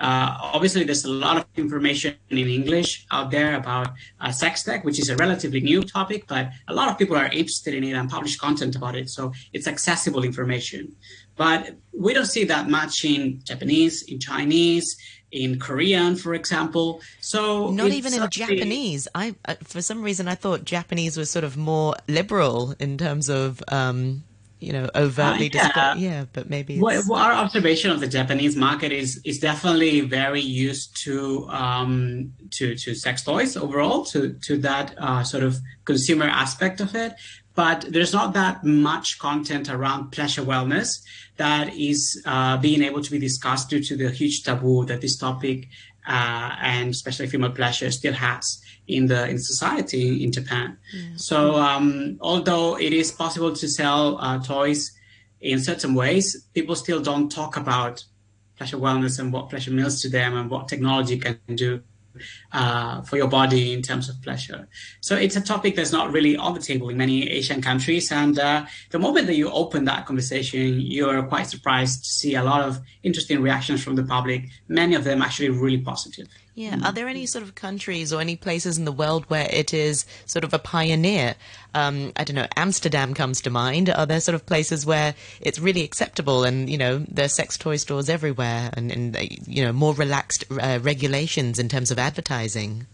[0.01, 3.89] Uh, obviously, there's a lot of information in English out there about
[4.21, 7.27] uh, sex tech, which is a relatively new topic, but a lot of people are
[7.27, 9.11] interested in it and publish content about it.
[9.11, 10.97] So it's accessible information.
[11.37, 14.97] But we don't see that much in Japanese, in Chinese,
[15.33, 17.03] in Korean, for example.
[17.21, 19.07] So not even in Japanese.
[19.15, 23.29] I, uh, for some reason, I thought Japanese was sort of more liberal in terms
[23.29, 23.63] of.
[23.69, 24.25] Um,
[24.61, 25.65] you know, overtly uh, yeah.
[25.65, 26.03] Display.
[26.03, 30.41] yeah, but maybe well, well, our observation of the Japanese market is is definitely very
[30.41, 36.27] used to um, to to sex toys overall, to to that uh, sort of consumer
[36.27, 37.15] aspect of it.
[37.55, 41.03] But there's not that much content around pleasure wellness
[41.37, 45.17] that is uh, being able to be discussed due to the huge taboo that this
[45.17, 45.69] topic
[46.11, 50.77] uh, and especially female pleasure still has in the in society in Japan.
[50.93, 51.11] Yeah.
[51.17, 54.93] So um, although it is possible to sell uh, toys
[55.41, 58.05] in certain ways, people still don't talk about
[58.57, 61.81] pleasure wellness and what pleasure means to them and what technology can do
[62.53, 64.69] uh, for your body in terms of pleasure.
[65.01, 68.11] So it's a topic that's not really on the table in many Asian countries.
[68.13, 72.43] And uh, the moment that you open that conversation, you're quite surprised to see a
[72.43, 76.29] lot of interesting reactions from the public, many of them actually really positive.
[76.61, 76.79] Yeah.
[76.85, 80.05] Are there any sort of countries or any places in the world where it is
[80.27, 81.35] sort of a pioneer?
[81.75, 83.89] Um, I don't know, Amsterdam comes to mind.
[83.89, 87.57] Are there sort of places where it's really acceptable and, you know, there are sex
[87.57, 92.87] toy stores everywhere and, and you know, more relaxed uh, regulations in terms of advertising?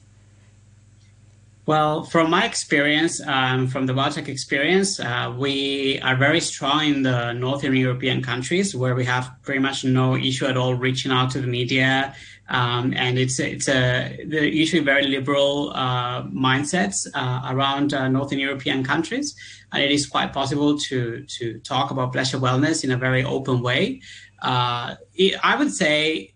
[1.67, 7.03] Well, from my experience, um, from the WowTech experience, uh, we are very strong in
[7.03, 11.33] the Northern European countries where we have pretty much no issue at all reaching out
[11.33, 12.15] to the media
[12.49, 18.85] um, and it's it's a usually very liberal uh, mindsets uh, around uh, Northern European
[18.85, 19.35] countries,
[19.73, 23.63] and it is quite possible to to talk about pleasure wellness in a very open
[23.63, 24.01] way.
[24.43, 24.95] Uh,
[25.43, 26.35] I would say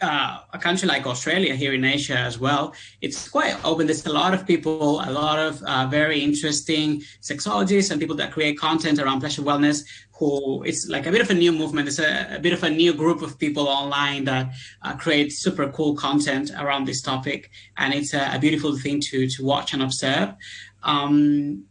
[0.00, 3.86] uh, a country like Australia here in Asia as well, it's quite open.
[3.86, 8.32] There's a lot of people, a lot of uh, very interesting sexologists and people that
[8.32, 9.84] create content around pleasure wellness
[10.20, 11.88] who it's like a bit of a new movement.
[11.88, 15.68] It's a, a bit of a new group of people online that uh, create super
[15.70, 17.50] cool content around this topic.
[17.78, 20.34] And it's a, a beautiful thing to, to watch and observe.
[20.82, 21.64] Um,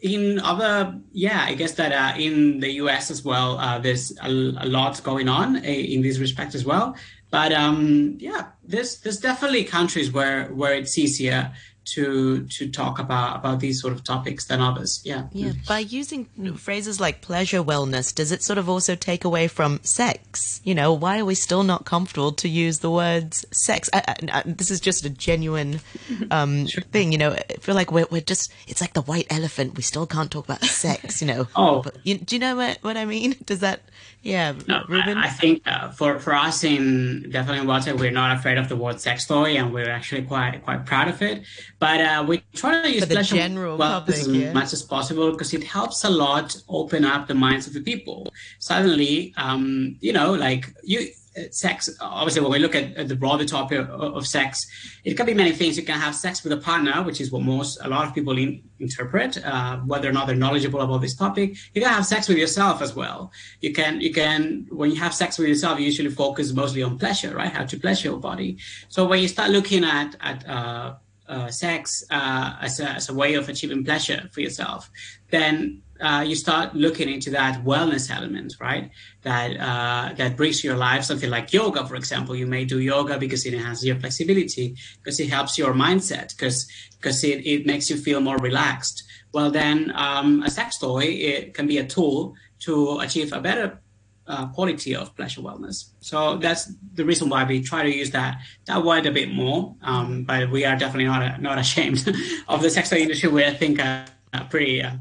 [0.00, 4.28] in other yeah i guess that uh, in the us as well uh, there's a,
[4.28, 6.94] a, lot going on uh, in this respect as well
[7.30, 11.52] but um, yeah, there's there's definitely countries where where it's easier
[11.88, 15.00] to to talk about about these sort of topics than others.
[15.04, 15.28] Yeah.
[15.32, 15.52] Yeah.
[15.66, 20.60] By using phrases like pleasure wellness, does it sort of also take away from sex?
[20.64, 23.88] You know, why are we still not comfortable to use the words sex?
[23.92, 25.80] I, I, I, this is just a genuine
[26.30, 26.82] um, sure.
[26.84, 27.12] thing.
[27.12, 29.76] You know, I feel like we're we're just it's like the white elephant.
[29.76, 31.20] We still can't talk about sex.
[31.22, 31.48] You know.
[31.56, 31.84] oh.
[32.04, 33.36] You, do you know what what I mean?
[33.44, 33.80] Does that?
[34.28, 35.16] Yeah, no, Ruben.
[35.16, 38.76] I, I think uh, for for us in definitely water, we're not afraid of the
[38.76, 41.46] word sex toy, and we're actually quite quite proud of it.
[41.78, 44.52] But uh, we try to use for the general well public, as yeah.
[44.52, 48.30] much as possible because it helps a lot open up the minds of the people.
[48.58, 51.08] Suddenly, um, you know, like you
[51.50, 51.88] sex.
[52.00, 54.66] Obviously when we look at, at, the broader topic of, of, sex
[55.04, 55.76] it can be many things.
[55.76, 58.36] You can have sex with a partner which is what most a lot of people
[58.36, 61.56] in, interpret uh, whether or not they're knowledgeable about this topic.
[61.74, 63.32] You can have sex with yourself as well.
[63.60, 66.98] You can you can when you have sex with yourself you usually focus mostly on
[66.98, 67.52] pleasure right?
[67.52, 68.58] How to pleasure your body.
[68.88, 70.94] So when you start looking at at uh,
[71.28, 74.90] uh, sex uh, as, a, as a way of achieving pleasure for yourself
[75.30, 78.90] then uh, you start looking into that wellness element, right?
[79.22, 82.36] That uh, that brings to your life something like yoga, for example.
[82.36, 86.70] You may do yoga because it enhances your flexibility, because it helps your mindset, because
[86.96, 89.04] because it, it makes you feel more relaxed.
[89.32, 93.80] Well, then um, a sex toy it can be a tool to achieve a better
[94.28, 95.90] uh, quality of pleasure wellness.
[96.00, 99.74] So that's the reason why we try to use that that word a bit more.
[99.82, 102.06] Um, but we are definitely not not ashamed
[102.48, 103.28] of the sex toy industry.
[103.30, 104.06] We I think are
[104.50, 104.92] pretty uh,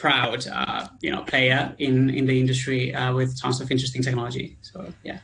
[0.00, 4.56] proud, uh, you know, player in in the industry uh, with tons of interesting technology.
[4.62, 5.18] So yeah,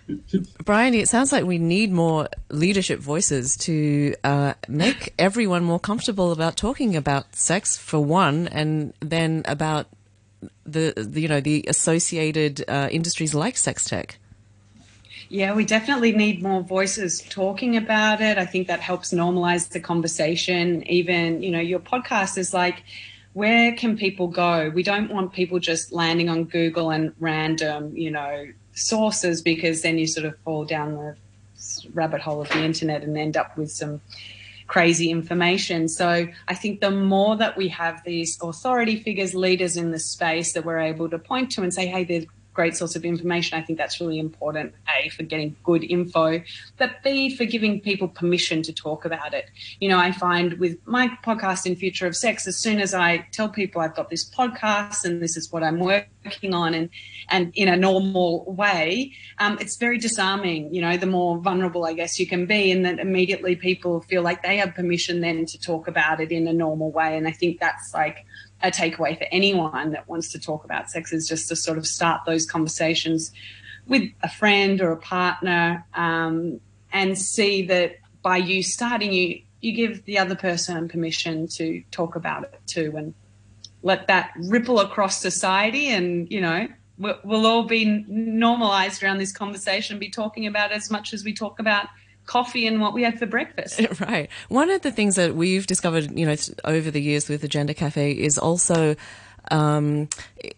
[0.65, 6.31] Bryony, it sounds like we need more leadership voices to uh, make everyone more comfortable
[6.31, 9.87] about talking about sex for one, and then about
[10.67, 14.19] the, the you know the associated uh, industries like sex tech.
[15.29, 18.39] Yeah, we definitely need more voices talking about it.
[18.39, 20.87] I think that helps normalize the conversation.
[20.89, 22.85] Even, you know, your podcast is like
[23.37, 24.71] where can people go?
[24.71, 29.99] We don't want people just landing on Google and random, you know, sources because then
[29.99, 31.17] you sort of fall down the
[31.93, 34.01] rabbit hole of the internet and end up with some
[34.69, 35.87] crazy information.
[35.87, 40.55] So I think the more that we have these authority figures, leaders in the space
[40.55, 42.25] that we're able to point to and say, hey, there's
[42.57, 43.57] great source of information.
[43.59, 46.43] I think that's really important, A, for getting good info,
[46.79, 49.51] but B, for giving people permission to talk about it.
[49.79, 53.29] You know, I find with my podcast in Future of Sex, as soon as I
[53.31, 56.89] tell people I've got this podcast and this is what I'm working on and,
[57.29, 61.93] and in a normal way, um, it's very disarming, you know, the more vulnerable I
[61.93, 65.61] guess you can be and that immediately people feel like they have permission then to
[65.61, 67.19] talk about it in a normal way.
[67.19, 68.25] And I think that's like
[68.63, 71.87] a takeaway for anyone that wants to talk about sex is just to sort of
[71.87, 73.33] start those conversations
[73.87, 76.61] with a friend or a partner um,
[76.93, 82.15] and see that by you starting, you you give the other person permission to talk
[82.17, 83.15] about it too, and
[83.83, 85.89] let that ripple across society.
[85.89, 90.91] And you know, we'll, we'll all be normalized around this conversation, be talking about as
[90.91, 91.87] much as we talk about
[92.27, 93.81] coffee and what we had for breakfast.
[94.01, 94.29] Right.
[94.49, 97.73] One of the things that we've discovered, you know, over the years with the Gender
[97.73, 98.97] Cafe is also
[99.51, 100.09] um,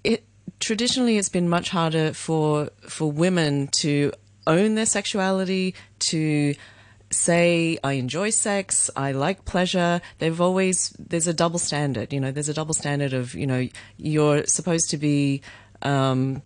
[0.03, 0.25] it
[0.61, 4.13] traditionally it's been much harder for for women to
[4.47, 6.55] own their sexuality to
[7.11, 10.01] say I enjoy sex, I like pleasure.
[10.19, 13.69] They've always there's a double standard, you know, there's a double standard of, you know,
[13.97, 15.43] you're supposed to be
[15.83, 16.43] um,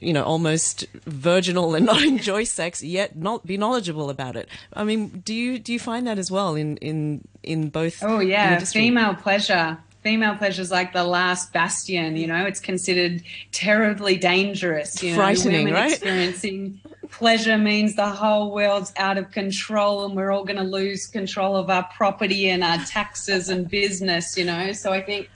[0.00, 4.48] you know, almost virginal and not enjoy sex, yet not be knowledgeable about it.
[4.72, 8.02] I mean, do you do you find that as well in in in both?
[8.02, 9.78] Oh yeah, female pleasure.
[10.02, 12.16] Female pleasure is like the last bastion.
[12.16, 15.02] You know, it's considered terribly dangerous.
[15.02, 15.92] You know, frightening, women right?
[15.92, 16.78] Experiencing
[17.10, 21.56] pleasure means the whole world's out of control, and we're all going to lose control
[21.56, 24.36] of our property and our taxes and business.
[24.36, 25.30] You know, so I think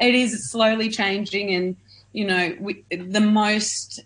[0.00, 1.76] it is slowly changing and
[2.14, 4.00] you know, we, the most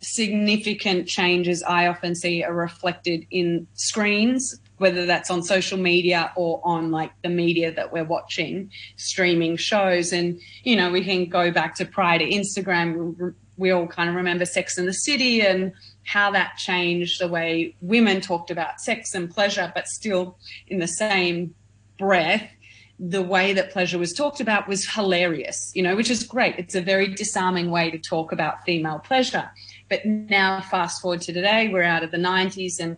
[0.00, 6.60] significant changes I often see are reflected in screens, whether that's on social media or
[6.64, 10.12] on like the media that we're watching, streaming shows.
[10.12, 13.34] And, you know, we can go back to prior to Instagram.
[13.56, 17.76] We all kind of remember Sex in the City and how that changed the way
[17.80, 20.36] women talked about sex and pleasure, but still
[20.66, 21.54] in the same
[21.98, 22.50] breath,
[22.98, 26.54] the way that pleasure was talked about was hilarious, you know, which is great.
[26.58, 29.50] It's a very disarming way to talk about female pleasure.
[29.88, 32.96] But now, fast forward to today, we're out of the 90s and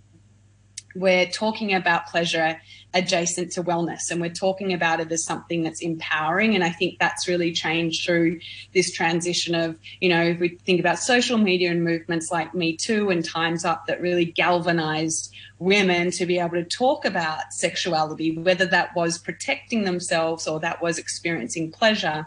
[0.94, 2.60] we're talking about pleasure
[2.94, 4.10] adjacent to wellness.
[4.10, 6.54] And we're talking about it as something that's empowering.
[6.54, 8.40] And i think that's really changed through
[8.74, 12.76] this transition of you know if we think about social media and movements like me
[12.76, 18.36] too and times up that really galvanized women to be able to talk about sexuality
[18.38, 22.26] whether that was protecting themselves or that was experiencing pleasure.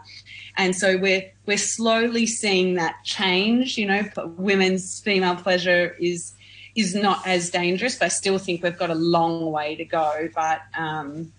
[0.56, 4.02] And so we're we're slowly seeing that change you know
[4.36, 6.34] women's female pleasure is
[6.80, 10.28] is not as dangerous, but I still think we've got a long way to go.
[10.34, 11.32] But um,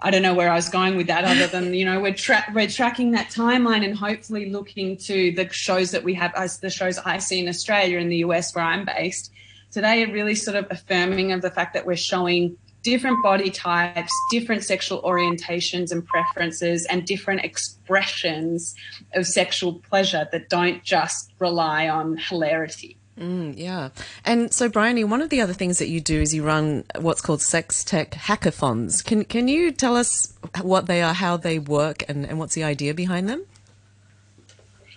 [0.00, 2.44] I don't know where I was going with that, other than you know we're tra-
[2.54, 6.70] we're tracking that timeline and hopefully looking to the shows that we have as the
[6.70, 9.32] shows I see in Australia and the US where I'm based
[9.70, 14.10] today are really sort of affirming of the fact that we're showing different body types,
[14.30, 18.74] different sexual orientations and preferences, and different expressions
[19.14, 22.98] of sexual pleasure that don't just rely on hilarity.
[23.18, 23.90] Mm, yeah.
[24.24, 27.20] And so, Bryony, one of the other things that you do is you run what's
[27.20, 29.04] called sex tech hackathons.
[29.04, 32.64] Can, can you tell us what they are, how they work, and, and what's the
[32.64, 33.44] idea behind them?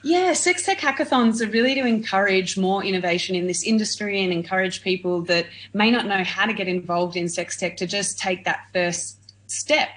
[0.02, 4.84] Yeah, sex tech hackathons are really to encourage more innovation in this industry and encourage
[4.84, 8.46] people that may not know how to get involved in sex tech to just take
[8.46, 9.90] that first step.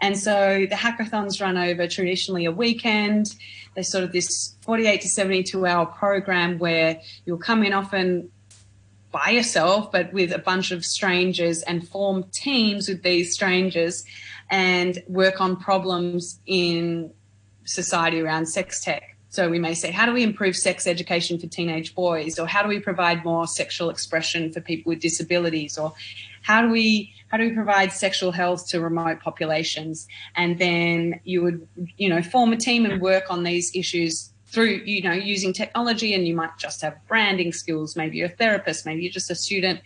[0.00, 3.34] And so the hackathons run over traditionally a weekend.
[3.76, 8.30] They're sort of this 48 to 72 hour program where you'll come in often
[9.12, 14.02] by yourself, but with a bunch of strangers and form teams with these strangers
[14.50, 17.12] and work on problems in
[17.64, 19.16] society around sex tech.
[19.28, 22.38] So we may say, how do we improve sex education for teenage boys?
[22.38, 25.76] Or how do we provide more sexual expression for people with disabilities?
[25.76, 25.92] Or
[26.40, 30.06] how do we how do we provide sexual health to remote populations?
[30.34, 34.82] And then you would, you know, form a team and work on these issues through,
[34.84, 37.96] you know, using technology and you might just have branding skills.
[37.96, 39.80] Maybe you're a therapist, maybe you're just a student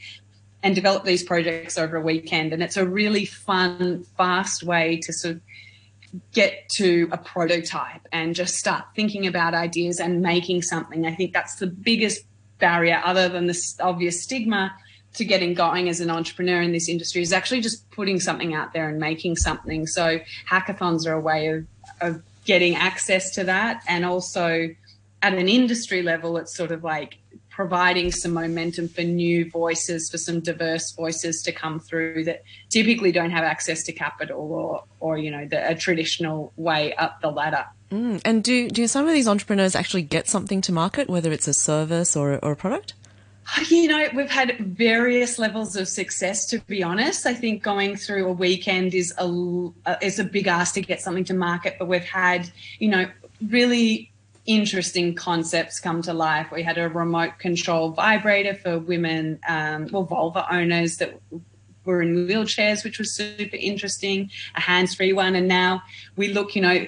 [0.62, 2.53] and develop these projects over a weekend.
[2.53, 5.40] And it's a really fun, fast way to sort of
[6.33, 11.07] get to a prototype and just start thinking about ideas and making something.
[11.07, 12.26] I think that's the biggest
[12.59, 14.74] barrier, other than the obvious stigma
[15.14, 18.73] to getting going as an entrepreneur in this industry, is actually just putting something out
[18.73, 19.87] there and making something.
[19.87, 21.66] So hackathons are a way of,
[22.01, 23.83] of getting access to that.
[23.88, 24.69] And also
[25.23, 27.19] at an industry level, it's sort of like
[27.50, 33.13] providing some momentum for new voices, for some diverse voices to come through that typically
[33.13, 37.31] don't have access to capital or, or you know, the, a traditional way up the
[37.31, 37.67] ladder.
[37.90, 38.23] Mm.
[38.25, 41.54] And do do some of these entrepreneurs actually get something to market, whether it's a
[41.54, 42.94] service or, or a product?
[43.68, 46.46] You know, we've had various levels of success.
[46.46, 49.70] To be honest, I think going through a weekend is a
[50.02, 51.76] is a big ask to get something to market.
[51.78, 53.06] But we've had, you know,
[53.46, 54.10] really
[54.46, 56.50] interesting concepts come to life.
[56.50, 61.20] We had a remote control vibrator for women, um, well, vulva owners that
[61.84, 64.30] were in wheelchairs, which was super interesting.
[64.54, 65.82] A hands free one, and now
[66.16, 66.86] we look, you know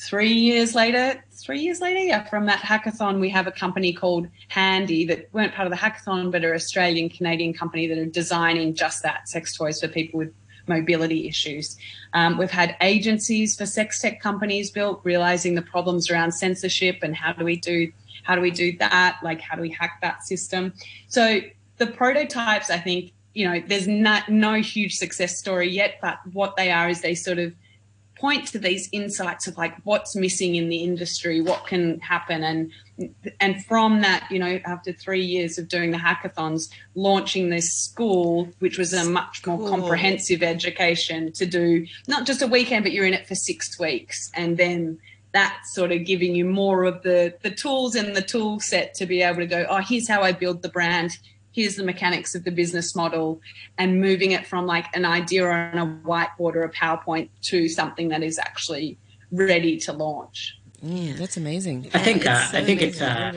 [0.00, 4.26] three years later, three years later, yeah, from that hackathon, we have a company called
[4.48, 8.74] Handy that weren't part of the hackathon, but are Australian Canadian company that are designing
[8.74, 10.32] just that sex toys for people with
[10.66, 11.76] mobility issues.
[12.14, 17.14] Um, we've had agencies for sex tech companies built, realizing the problems around censorship and
[17.14, 17.92] how do we do
[18.22, 19.18] how do we do that?
[19.22, 20.74] Like how do we hack that system?
[21.08, 21.40] So
[21.78, 26.54] the prototypes, I think, you know, there's not no huge success story yet, but what
[26.56, 27.54] they are is they sort of
[28.20, 32.70] point to these insights of like what's missing in the industry, what can happen, and
[33.40, 38.48] and from that, you know, after three years of doing the hackathons, launching this school,
[38.58, 39.68] which was a much more cool.
[39.70, 44.30] comprehensive education to do not just a weekend, but you're in it for six weeks,
[44.34, 44.98] and then
[45.32, 49.06] that's sort of giving you more of the the tools and the tool set to
[49.06, 51.16] be able to go, oh, here's how I build the brand
[51.52, 53.40] here's the mechanics of the business model
[53.78, 58.08] and moving it from like an idea on a whiteboard or a PowerPoint to something
[58.08, 58.98] that is actually
[59.32, 60.56] ready to launch.
[60.84, 61.90] Mm, that's amazing.
[61.92, 63.32] I think uh, so I think it's uh,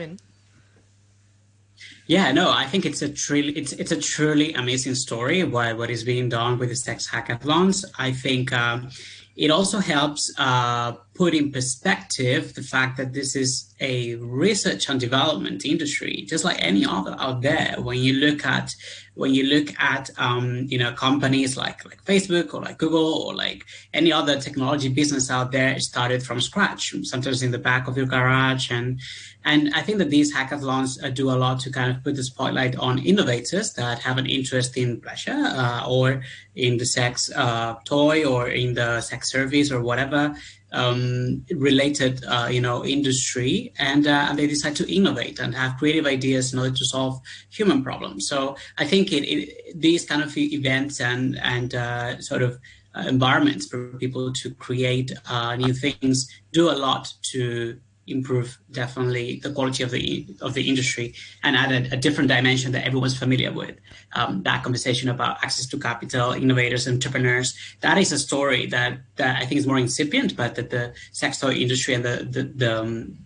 [2.06, 5.90] yeah no I think it's a truly it's it's a truly amazing story why what
[5.90, 7.84] is being done with the sex hackathons.
[7.98, 8.88] I think um,
[9.36, 14.98] it also helps uh, put in perspective the fact that this is a research and
[14.98, 17.76] development industry, just like any other out there.
[17.78, 18.74] When you look at
[19.14, 23.34] when you look at um, you know companies like like Facebook or like Google or
[23.34, 27.86] like any other technology business out there, it started from scratch, sometimes in the back
[27.86, 29.00] of your garage, and
[29.44, 32.24] and I think that these hackathons uh, do a lot to kind of put the
[32.24, 36.22] spotlight on innovators that have an interest in pleasure uh, or
[36.56, 40.34] in the sex uh, toy or in the sex service or whatever
[40.74, 45.78] um, related, uh, you know, industry, and, uh, and they decide to innovate and have
[45.78, 47.20] creative ideas in order to solve
[47.50, 48.28] human problems.
[48.28, 52.58] So I think it, it, these kind of events and and uh, sort of
[52.94, 59.40] uh, environments for people to create uh, new things do a lot to improve definitely
[59.42, 63.16] the quality of the of the industry and add a, a different dimension that everyone's
[63.16, 63.76] familiar with.
[64.14, 67.54] Um, that conversation about access to capital, innovators, entrepreneurs.
[67.80, 71.40] That is a story that that I think is more incipient, but that the sex
[71.40, 73.18] toy industry and the the, the um,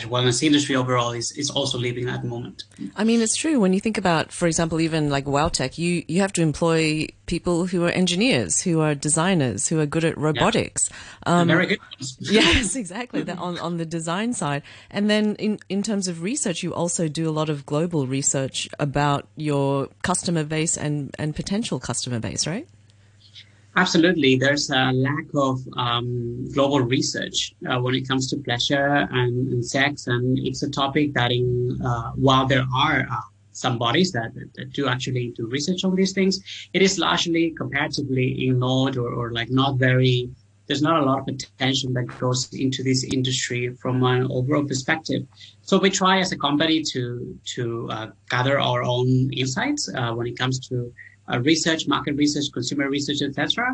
[0.00, 2.64] wellness industry overall is, is also living at the moment.
[2.96, 3.60] I mean, it's true.
[3.60, 7.66] When you think about, for example, even like WowTech, you, you have to employ people
[7.66, 10.90] who are engineers, who are designers, who are good at robotics.
[11.26, 11.40] Yeah.
[11.40, 11.78] Um, very good.
[12.18, 13.28] yes, exactly.
[13.30, 14.62] on, on the design side.
[14.90, 18.68] And then in, in terms of research, you also do a lot of global research
[18.78, 22.66] about your customer base and, and potential customer base, right?
[23.74, 24.36] Absolutely.
[24.36, 29.64] There's a lack of um, global research uh, when it comes to pleasure and, and,
[29.64, 30.08] sex.
[30.08, 33.16] And it's a topic that, in, uh, while there are uh,
[33.52, 36.40] some bodies that, that, do actually do research on these things,
[36.74, 40.30] it is largely comparatively ignored or, or like not very,
[40.66, 45.22] there's not a lot of attention that goes into this industry from an overall perspective.
[45.62, 50.26] So we try as a company to, to uh, gather our own insights uh, when
[50.26, 50.92] it comes to
[51.30, 53.64] uh, research, market research, consumer research, etc.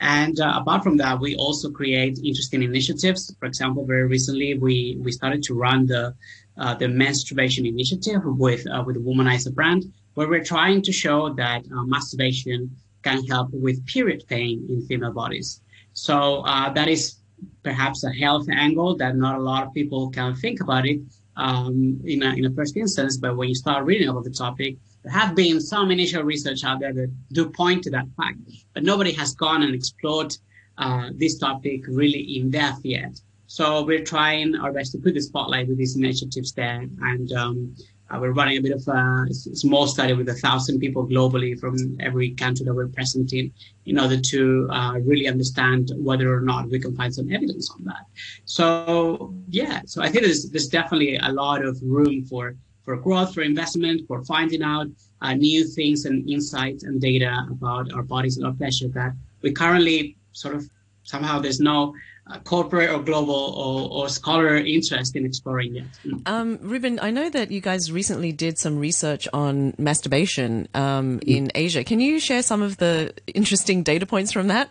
[0.00, 3.34] And uh, apart from that, we also create interesting initiatives.
[3.38, 6.14] For example, very recently we we started to run the
[6.56, 9.84] uh, the masturbation initiative with uh, with the Womanizer brand,
[10.14, 12.70] where we're trying to show that uh, masturbation
[13.02, 15.60] can help with period pain in female bodies.
[15.92, 17.16] So uh, that is
[17.62, 21.00] perhaps a health angle that not a lot of people can think about it
[21.36, 23.16] um, in a, in a first instance.
[23.16, 26.80] But when you start reading about the topic, there have been some initial research out
[26.80, 28.38] there that do point to that fact,
[28.72, 30.36] but nobody has gone and explored
[30.78, 33.20] uh, this topic really in depth yet.
[33.46, 37.76] So we're trying our best to put the spotlight with these initiatives there, and um,
[38.10, 41.76] uh, we're running a bit of a small study with a thousand people globally from
[42.00, 43.52] every country that we're present in,
[43.86, 47.84] in order to uh, really understand whether or not we can find some evidence on
[47.84, 48.06] that.
[48.44, 53.34] So yeah, so I think there's there's definitely a lot of room for for growth,
[53.34, 54.86] for investment, for finding out
[55.22, 59.12] uh, new things and insights and data about our bodies and our pleasure that
[59.42, 60.68] we currently sort of
[61.04, 61.94] somehow there's no
[62.26, 65.84] uh, corporate or global or, or, scholar interest in exploring it.
[66.24, 71.52] Um, Ruben, I know that you guys recently did some research on masturbation um, in
[71.54, 71.84] Asia.
[71.84, 74.70] Can you share some of the interesting data points from that?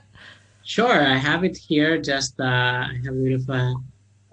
[0.63, 2.01] Sure, I have it here.
[2.01, 3.75] Just uh, I have a bit of a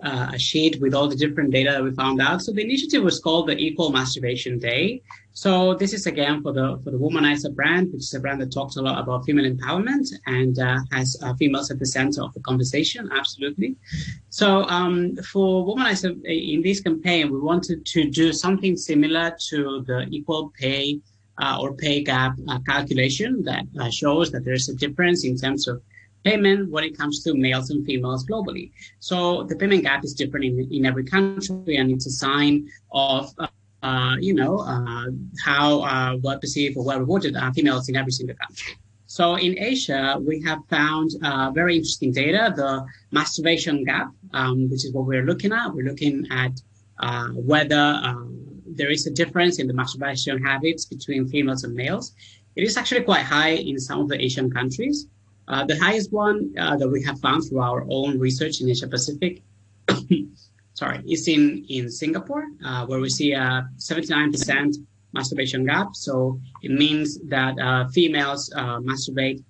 [0.03, 2.42] uh, a sheet with all the different data that we found out.
[2.42, 5.03] So the initiative was called the Equal Masturbation Day.
[5.32, 8.53] So this is again for the for the Womanizer brand, which is a brand that
[8.53, 12.34] talks a lot about female empowerment and uh, has uh, females at the center of
[12.34, 13.09] the conversation.
[13.12, 13.76] Absolutely.
[14.30, 20.07] So um, for Womanizer in this campaign, we wanted to do something similar to the
[20.11, 21.01] equal pay
[21.40, 25.66] uh, or pay gap uh, calculation that uh, shows that there's a difference in terms
[25.68, 25.82] of
[26.25, 28.73] payment when it comes to males and females globally.
[28.99, 33.33] So the payment gap is different in, in every country, and it's a sign of,
[33.39, 33.49] uh,
[33.83, 35.07] uh, you know, uh,
[35.45, 38.75] how uh, well perceived or well rewarded are females in every single country.
[39.07, 44.85] So in Asia, we have found uh, very interesting data, the masturbation gap, um, which
[44.85, 45.75] is what we're looking at.
[45.75, 46.53] We're looking at
[47.01, 52.12] uh, whether um, there is a difference in the masturbation habits between females and males.
[52.55, 55.09] It is actually quite high in some of the Asian countries.
[55.51, 58.86] Uh, the highest one uh, that we have found through our own research in Asia
[58.86, 59.42] Pacific,
[60.74, 64.76] sorry, is in in Singapore, uh, where we see a 79%
[65.12, 65.88] masturbation gap.
[65.94, 69.42] So it means that uh, females uh, masturbate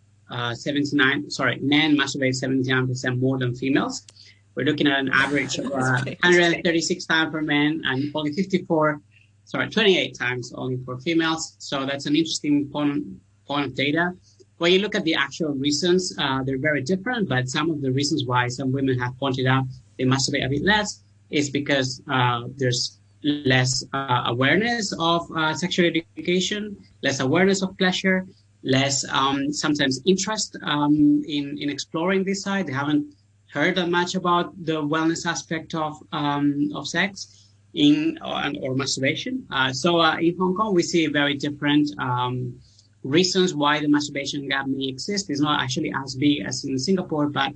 [0.54, 4.06] 79, sorry, men masturbate 79% more than females.
[4.54, 9.00] We're looking at an average of 136 times for men and only 54,
[9.44, 11.56] sorry, 28 times only for females.
[11.58, 13.04] So that's an interesting point,
[13.46, 14.14] point of data
[14.60, 17.90] when you look at the actual reasons, uh, they're very different, but some of the
[17.90, 19.64] reasons why some women have pointed out
[19.96, 25.86] they masturbate a bit less is because uh, there's less uh, awareness of uh, sexual
[25.86, 28.26] education, less awareness of pleasure,
[28.62, 32.66] less um, sometimes interest um, in, in exploring this side.
[32.66, 33.14] They haven't
[33.50, 39.46] heard that much about the wellness aspect of, um, of sex in or, or masturbation.
[39.50, 42.60] Uh, so uh, in Hong Kong, we see very different um,
[43.02, 47.28] reasons why the masturbation gap may exist is not actually as big as in Singapore,
[47.28, 47.52] but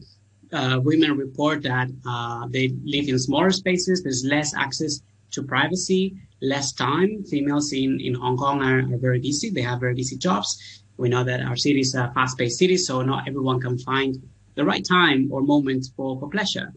[0.53, 4.03] uh, women report that uh, they live in smaller spaces.
[4.03, 7.24] There's less access to privacy, less time.
[7.24, 9.51] Females in, in Hong Kong are, are very busy.
[9.51, 10.82] They have very busy jobs.
[10.97, 14.16] We know that our city is a fast-paced city, so not everyone can find
[14.55, 16.72] the right time or moment for, for pleasure.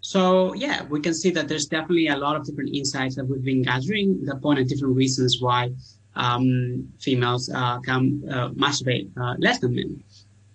[0.00, 3.42] So yeah, we can see that there's definitely a lot of different insights that we've
[3.42, 5.72] been gathering that point at different reasons why
[6.16, 10.02] um, females uh, can uh, masturbate uh, less than men.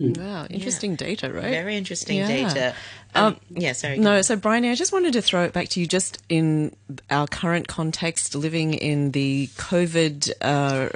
[0.01, 0.17] Mm.
[0.17, 0.97] Wow, interesting yeah.
[0.97, 1.43] data, right?
[1.43, 2.27] Very interesting yeah.
[2.27, 2.75] data.
[3.13, 3.99] Um, um, yeah, sorry.
[3.99, 6.75] No, so Bryony, I just wanted to throw it back to you just in
[7.11, 10.89] our current context, living in the COVID uh,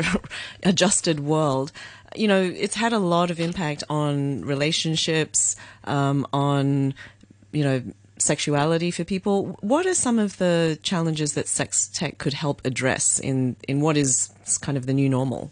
[0.64, 1.72] adjusted world.
[2.16, 6.96] You know, it's had a lot of impact on relationships, um, on,
[7.52, 7.84] you know,
[8.26, 9.58] sexuality for people.
[9.62, 13.98] What are some of the challenges that sex tech could help address in, in what
[13.98, 15.52] is kind of the new normal?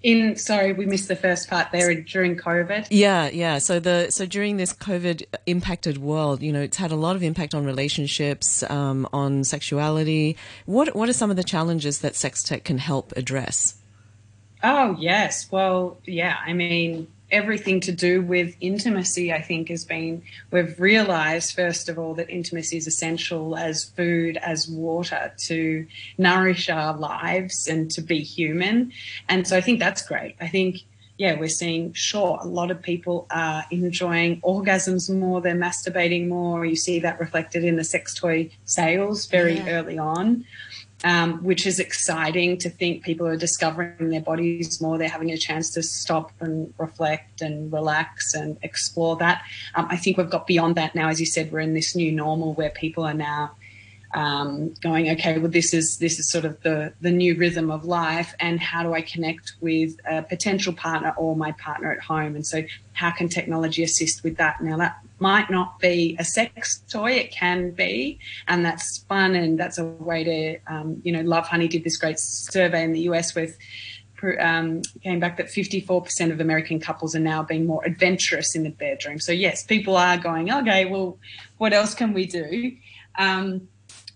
[0.00, 2.86] In sorry, we missed the first part there during COVID.
[2.90, 3.58] Yeah, yeah.
[3.58, 7.24] So the so during this COVID impacted world, you know, it's had a lot of
[7.24, 10.36] impact on relationships, um, on sexuality.
[10.66, 13.74] What what are some of the challenges that sex tech can help address?
[14.62, 16.36] Oh yes, well, yeah.
[16.46, 21.98] I mean, everything to do with intimacy, I think, has been we've realized, first of
[21.98, 28.00] all, that intimacy is essential as food, as water to nourish our lives and to
[28.00, 28.92] be human.
[29.28, 30.36] And so I think that's great.
[30.40, 30.78] I think,
[31.18, 36.64] yeah, we're seeing, sure, a lot of people are enjoying orgasms more, they're masturbating more.
[36.64, 39.70] You see that reflected in the sex toy sales very yeah.
[39.70, 40.44] early on
[41.04, 44.98] um, which is exciting to think people are discovering their bodies more.
[44.98, 49.42] They're having a chance to stop and reflect and relax and explore that.
[49.74, 51.08] Um, I think we've got beyond that now.
[51.08, 53.52] As you said, we're in this new normal where people are now
[54.14, 57.84] um, going, okay, well, this is this is sort of the the new rhythm of
[57.84, 62.34] life, and how do I connect with a potential partner or my partner at home?
[62.34, 64.62] And so, how can technology assist with that?
[64.62, 69.58] Now, that might not be a sex toy; it can be, and that's fun, and
[69.58, 73.34] that's a way to, um, you know, Lovehoney did this great survey in the US
[73.34, 73.56] with.
[74.40, 78.70] Um, came back that 54% of American couples are now being more adventurous in the
[78.70, 79.20] bedroom.
[79.20, 81.20] So yes, people are going, okay, well,
[81.58, 82.72] what else can we do?
[83.16, 83.68] Um,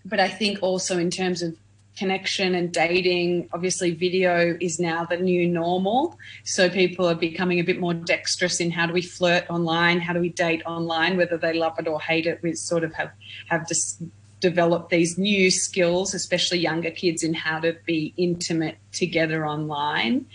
[0.03, 1.55] but I think also in terms of
[1.97, 6.17] connection and dating, obviously video is now the new normal.
[6.43, 10.13] So people are becoming a bit more dexterous in how do we flirt online, how
[10.13, 12.39] do we date online, whether they love it or hate it.
[12.41, 13.11] We sort of have
[13.47, 14.01] have just
[14.39, 20.25] developed these new skills, especially younger kids, in how to be intimate together online.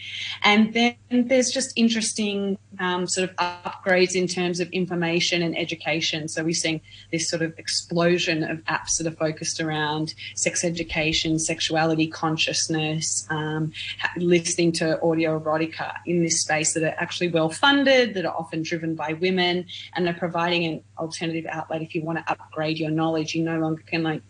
[0.43, 6.29] And then there's just interesting um, sort of upgrades in terms of information and education.
[6.29, 6.81] So we're seeing
[7.11, 13.73] this sort of explosion of apps that are focused around sex education, sexuality consciousness, um,
[14.17, 18.63] listening to audio erotica in this space that are actually well funded, that are often
[18.63, 22.91] driven by women, and they're providing an alternative outlet if you want to upgrade your
[22.91, 23.35] knowledge.
[23.35, 24.23] You no longer can like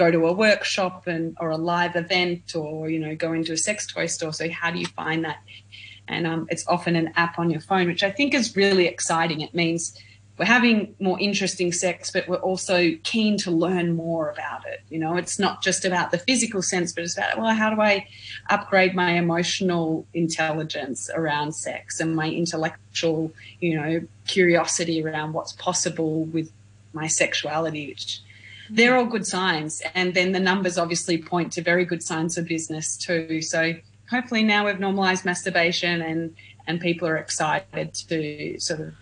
[0.00, 3.56] go to a workshop and or a live event or you know go into a
[3.56, 4.32] sex toy store.
[4.32, 5.40] So how do you find that?
[6.08, 9.42] And um, it's often an app on your phone which i think is really exciting.
[9.42, 9.82] It means
[10.38, 14.80] we're having more interesting sex but we're also keen to learn more about it.
[14.88, 17.80] You know it's not just about the physical sense but it's about well how do
[17.92, 17.94] i
[18.48, 26.24] upgrade my emotional intelligence around sex and my intellectual you know curiosity around what's possible
[26.36, 26.50] with
[27.00, 28.20] my sexuality which
[28.70, 29.82] they're all good signs.
[29.94, 33.42] And then the numbers obviously point to very good signs of business too.
[33.42, 33.74] So
[34.08, 36.34] hopefully now we've normalized masturbation and,
[36.66, 38.94] and people are excited to sort of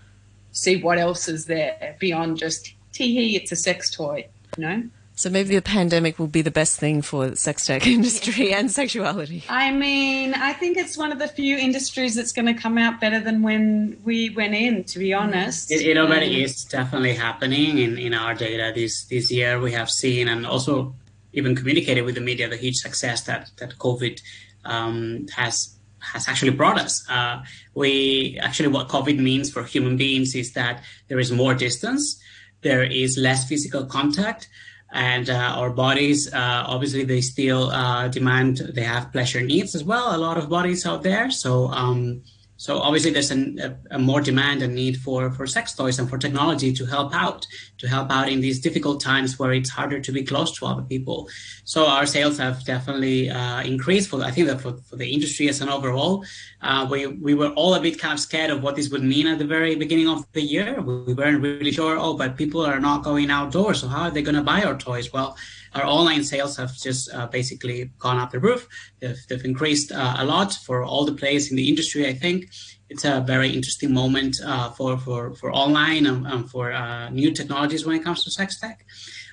[0.53, 4.83] see what else is there beyond just tee hee, it's a sex toy, you know?
[5.19, 8.71] So maybe the pandemic will be the best thing for the sex tech industry and
[8.71, 9.43] sexuality.
[9.49, 13.01] I mean, I think it's one of the few industries that's going to come out
[13.01, 14.85] better than when we went in.
[14.85, 19.07] To be honest, it, it already um, is definitely happening in, in our data this
[19.07, 19.59] this year.
[19.59, 20.95] We have seen and also
[21.33, 24.23] even communicated with the media the huge success that that COVID
[24.65, 27.05] um, has has actually brought us.
[27.11, 27.43] Uh,
[27.75, 32.23] we actually what COVID means for human beings is that there is more distance,
[32.63, 34.49] there is less physical contact
[34.93, 39.85] and uh, our bodies uh, obviously they still uh, demand they have pleasure needs as
[39.85, 41.31] well a lot of bodies out there.
[41.31, 42.23] So um,
[42.59, 46.11] so obviously there's an, a, a, more demand and need for, for sex toys and
[46.11, 47.47] for technology to help out,
[47.79, 50.83] to help out in these difficult times where it's harder to be close to other
[50.83, 51.29] people.
[51.63, 55.49] So our sales have definitely uh, increased for, I think that for, for the industry
[55.49, 56.25] as an overall,
[56.61, 59.29] uh, we, we were all a bit kind of scared of what this would mean
[59.29, 60.81] at the very beginning of the year.
[60.81, 63.83] We weren't really sure, oh, but people are not going outdoors.
[63.83, 65.13] So how are they going to buy our toys?
[65.13, 65.37] Well,
[65.75, 68.67] our online sales have just uh, basically gone up the roof.
[69.01, 72.07] They've, they've increased uh, a lot for all the players in the industry.
[72.07, 72.48] I think
[72.89, 77.33] it's a very interesting moment uh, for, for, for online and, and for uh, new
[77.33, 78.85] technologies when it comes to sex tech.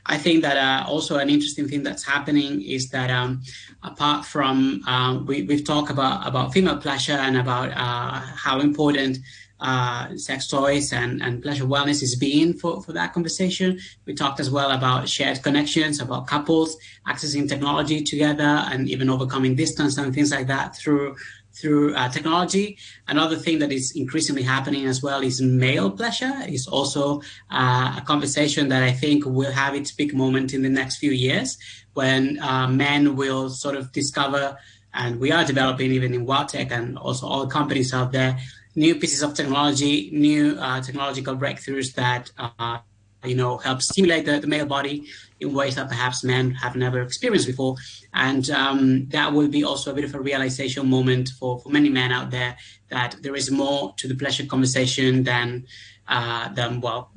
[0.05, 3.41] I think that uh, also an interesting thing that's happening is that um,
[3.84, 9.18] apart from uh, we, we've talked about about female pleasure and about how important
[9.59, 13.80] uh, sex toys and, and pleasure wellness is being for, for that conversation.
[14.05, 19.55] We talked as well about shared connections, about couples accessing technology together and even overcoming
[19.55, 21.16] distance and things like that through
[21.56, 22.78] through uh, technology.
[23.08, 28.03] Another thing that is increasingly happening as well is male pleasure is also uh, a
[28.06, 31.58] conversation that I think will have its big moment in the next few years
[31.93, 34.58] when uh, men will sort of discover
[34.93, 38.38] and we are developing even in WowTech and also all companies out there
[38.76, 42.80] new pieces of technology, new uh, technological breakthroughs that uh,
[43.24, 45.08] you know help stimulate the, the, male body
[45.39, 47.75] in ways that perhaps men have never experienced before,
[48.13, 51.89] and um, that will be also a bit of a realization moment for, for many
[51.89, 52.55] men out there
[52.89, 55.65] that there is more to the pleasure conversation than
[56.07, 57.11] uh, than well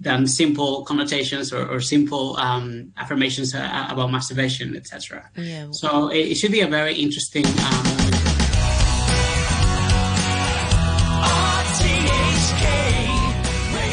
[0.00, 5.28] than simple connotations or, or simple um, affirmations uh, about masturbation, etc.
[5.36, 5.68] Yeah.
[5.72, 8.19] So it, it, should be a very interesting uh,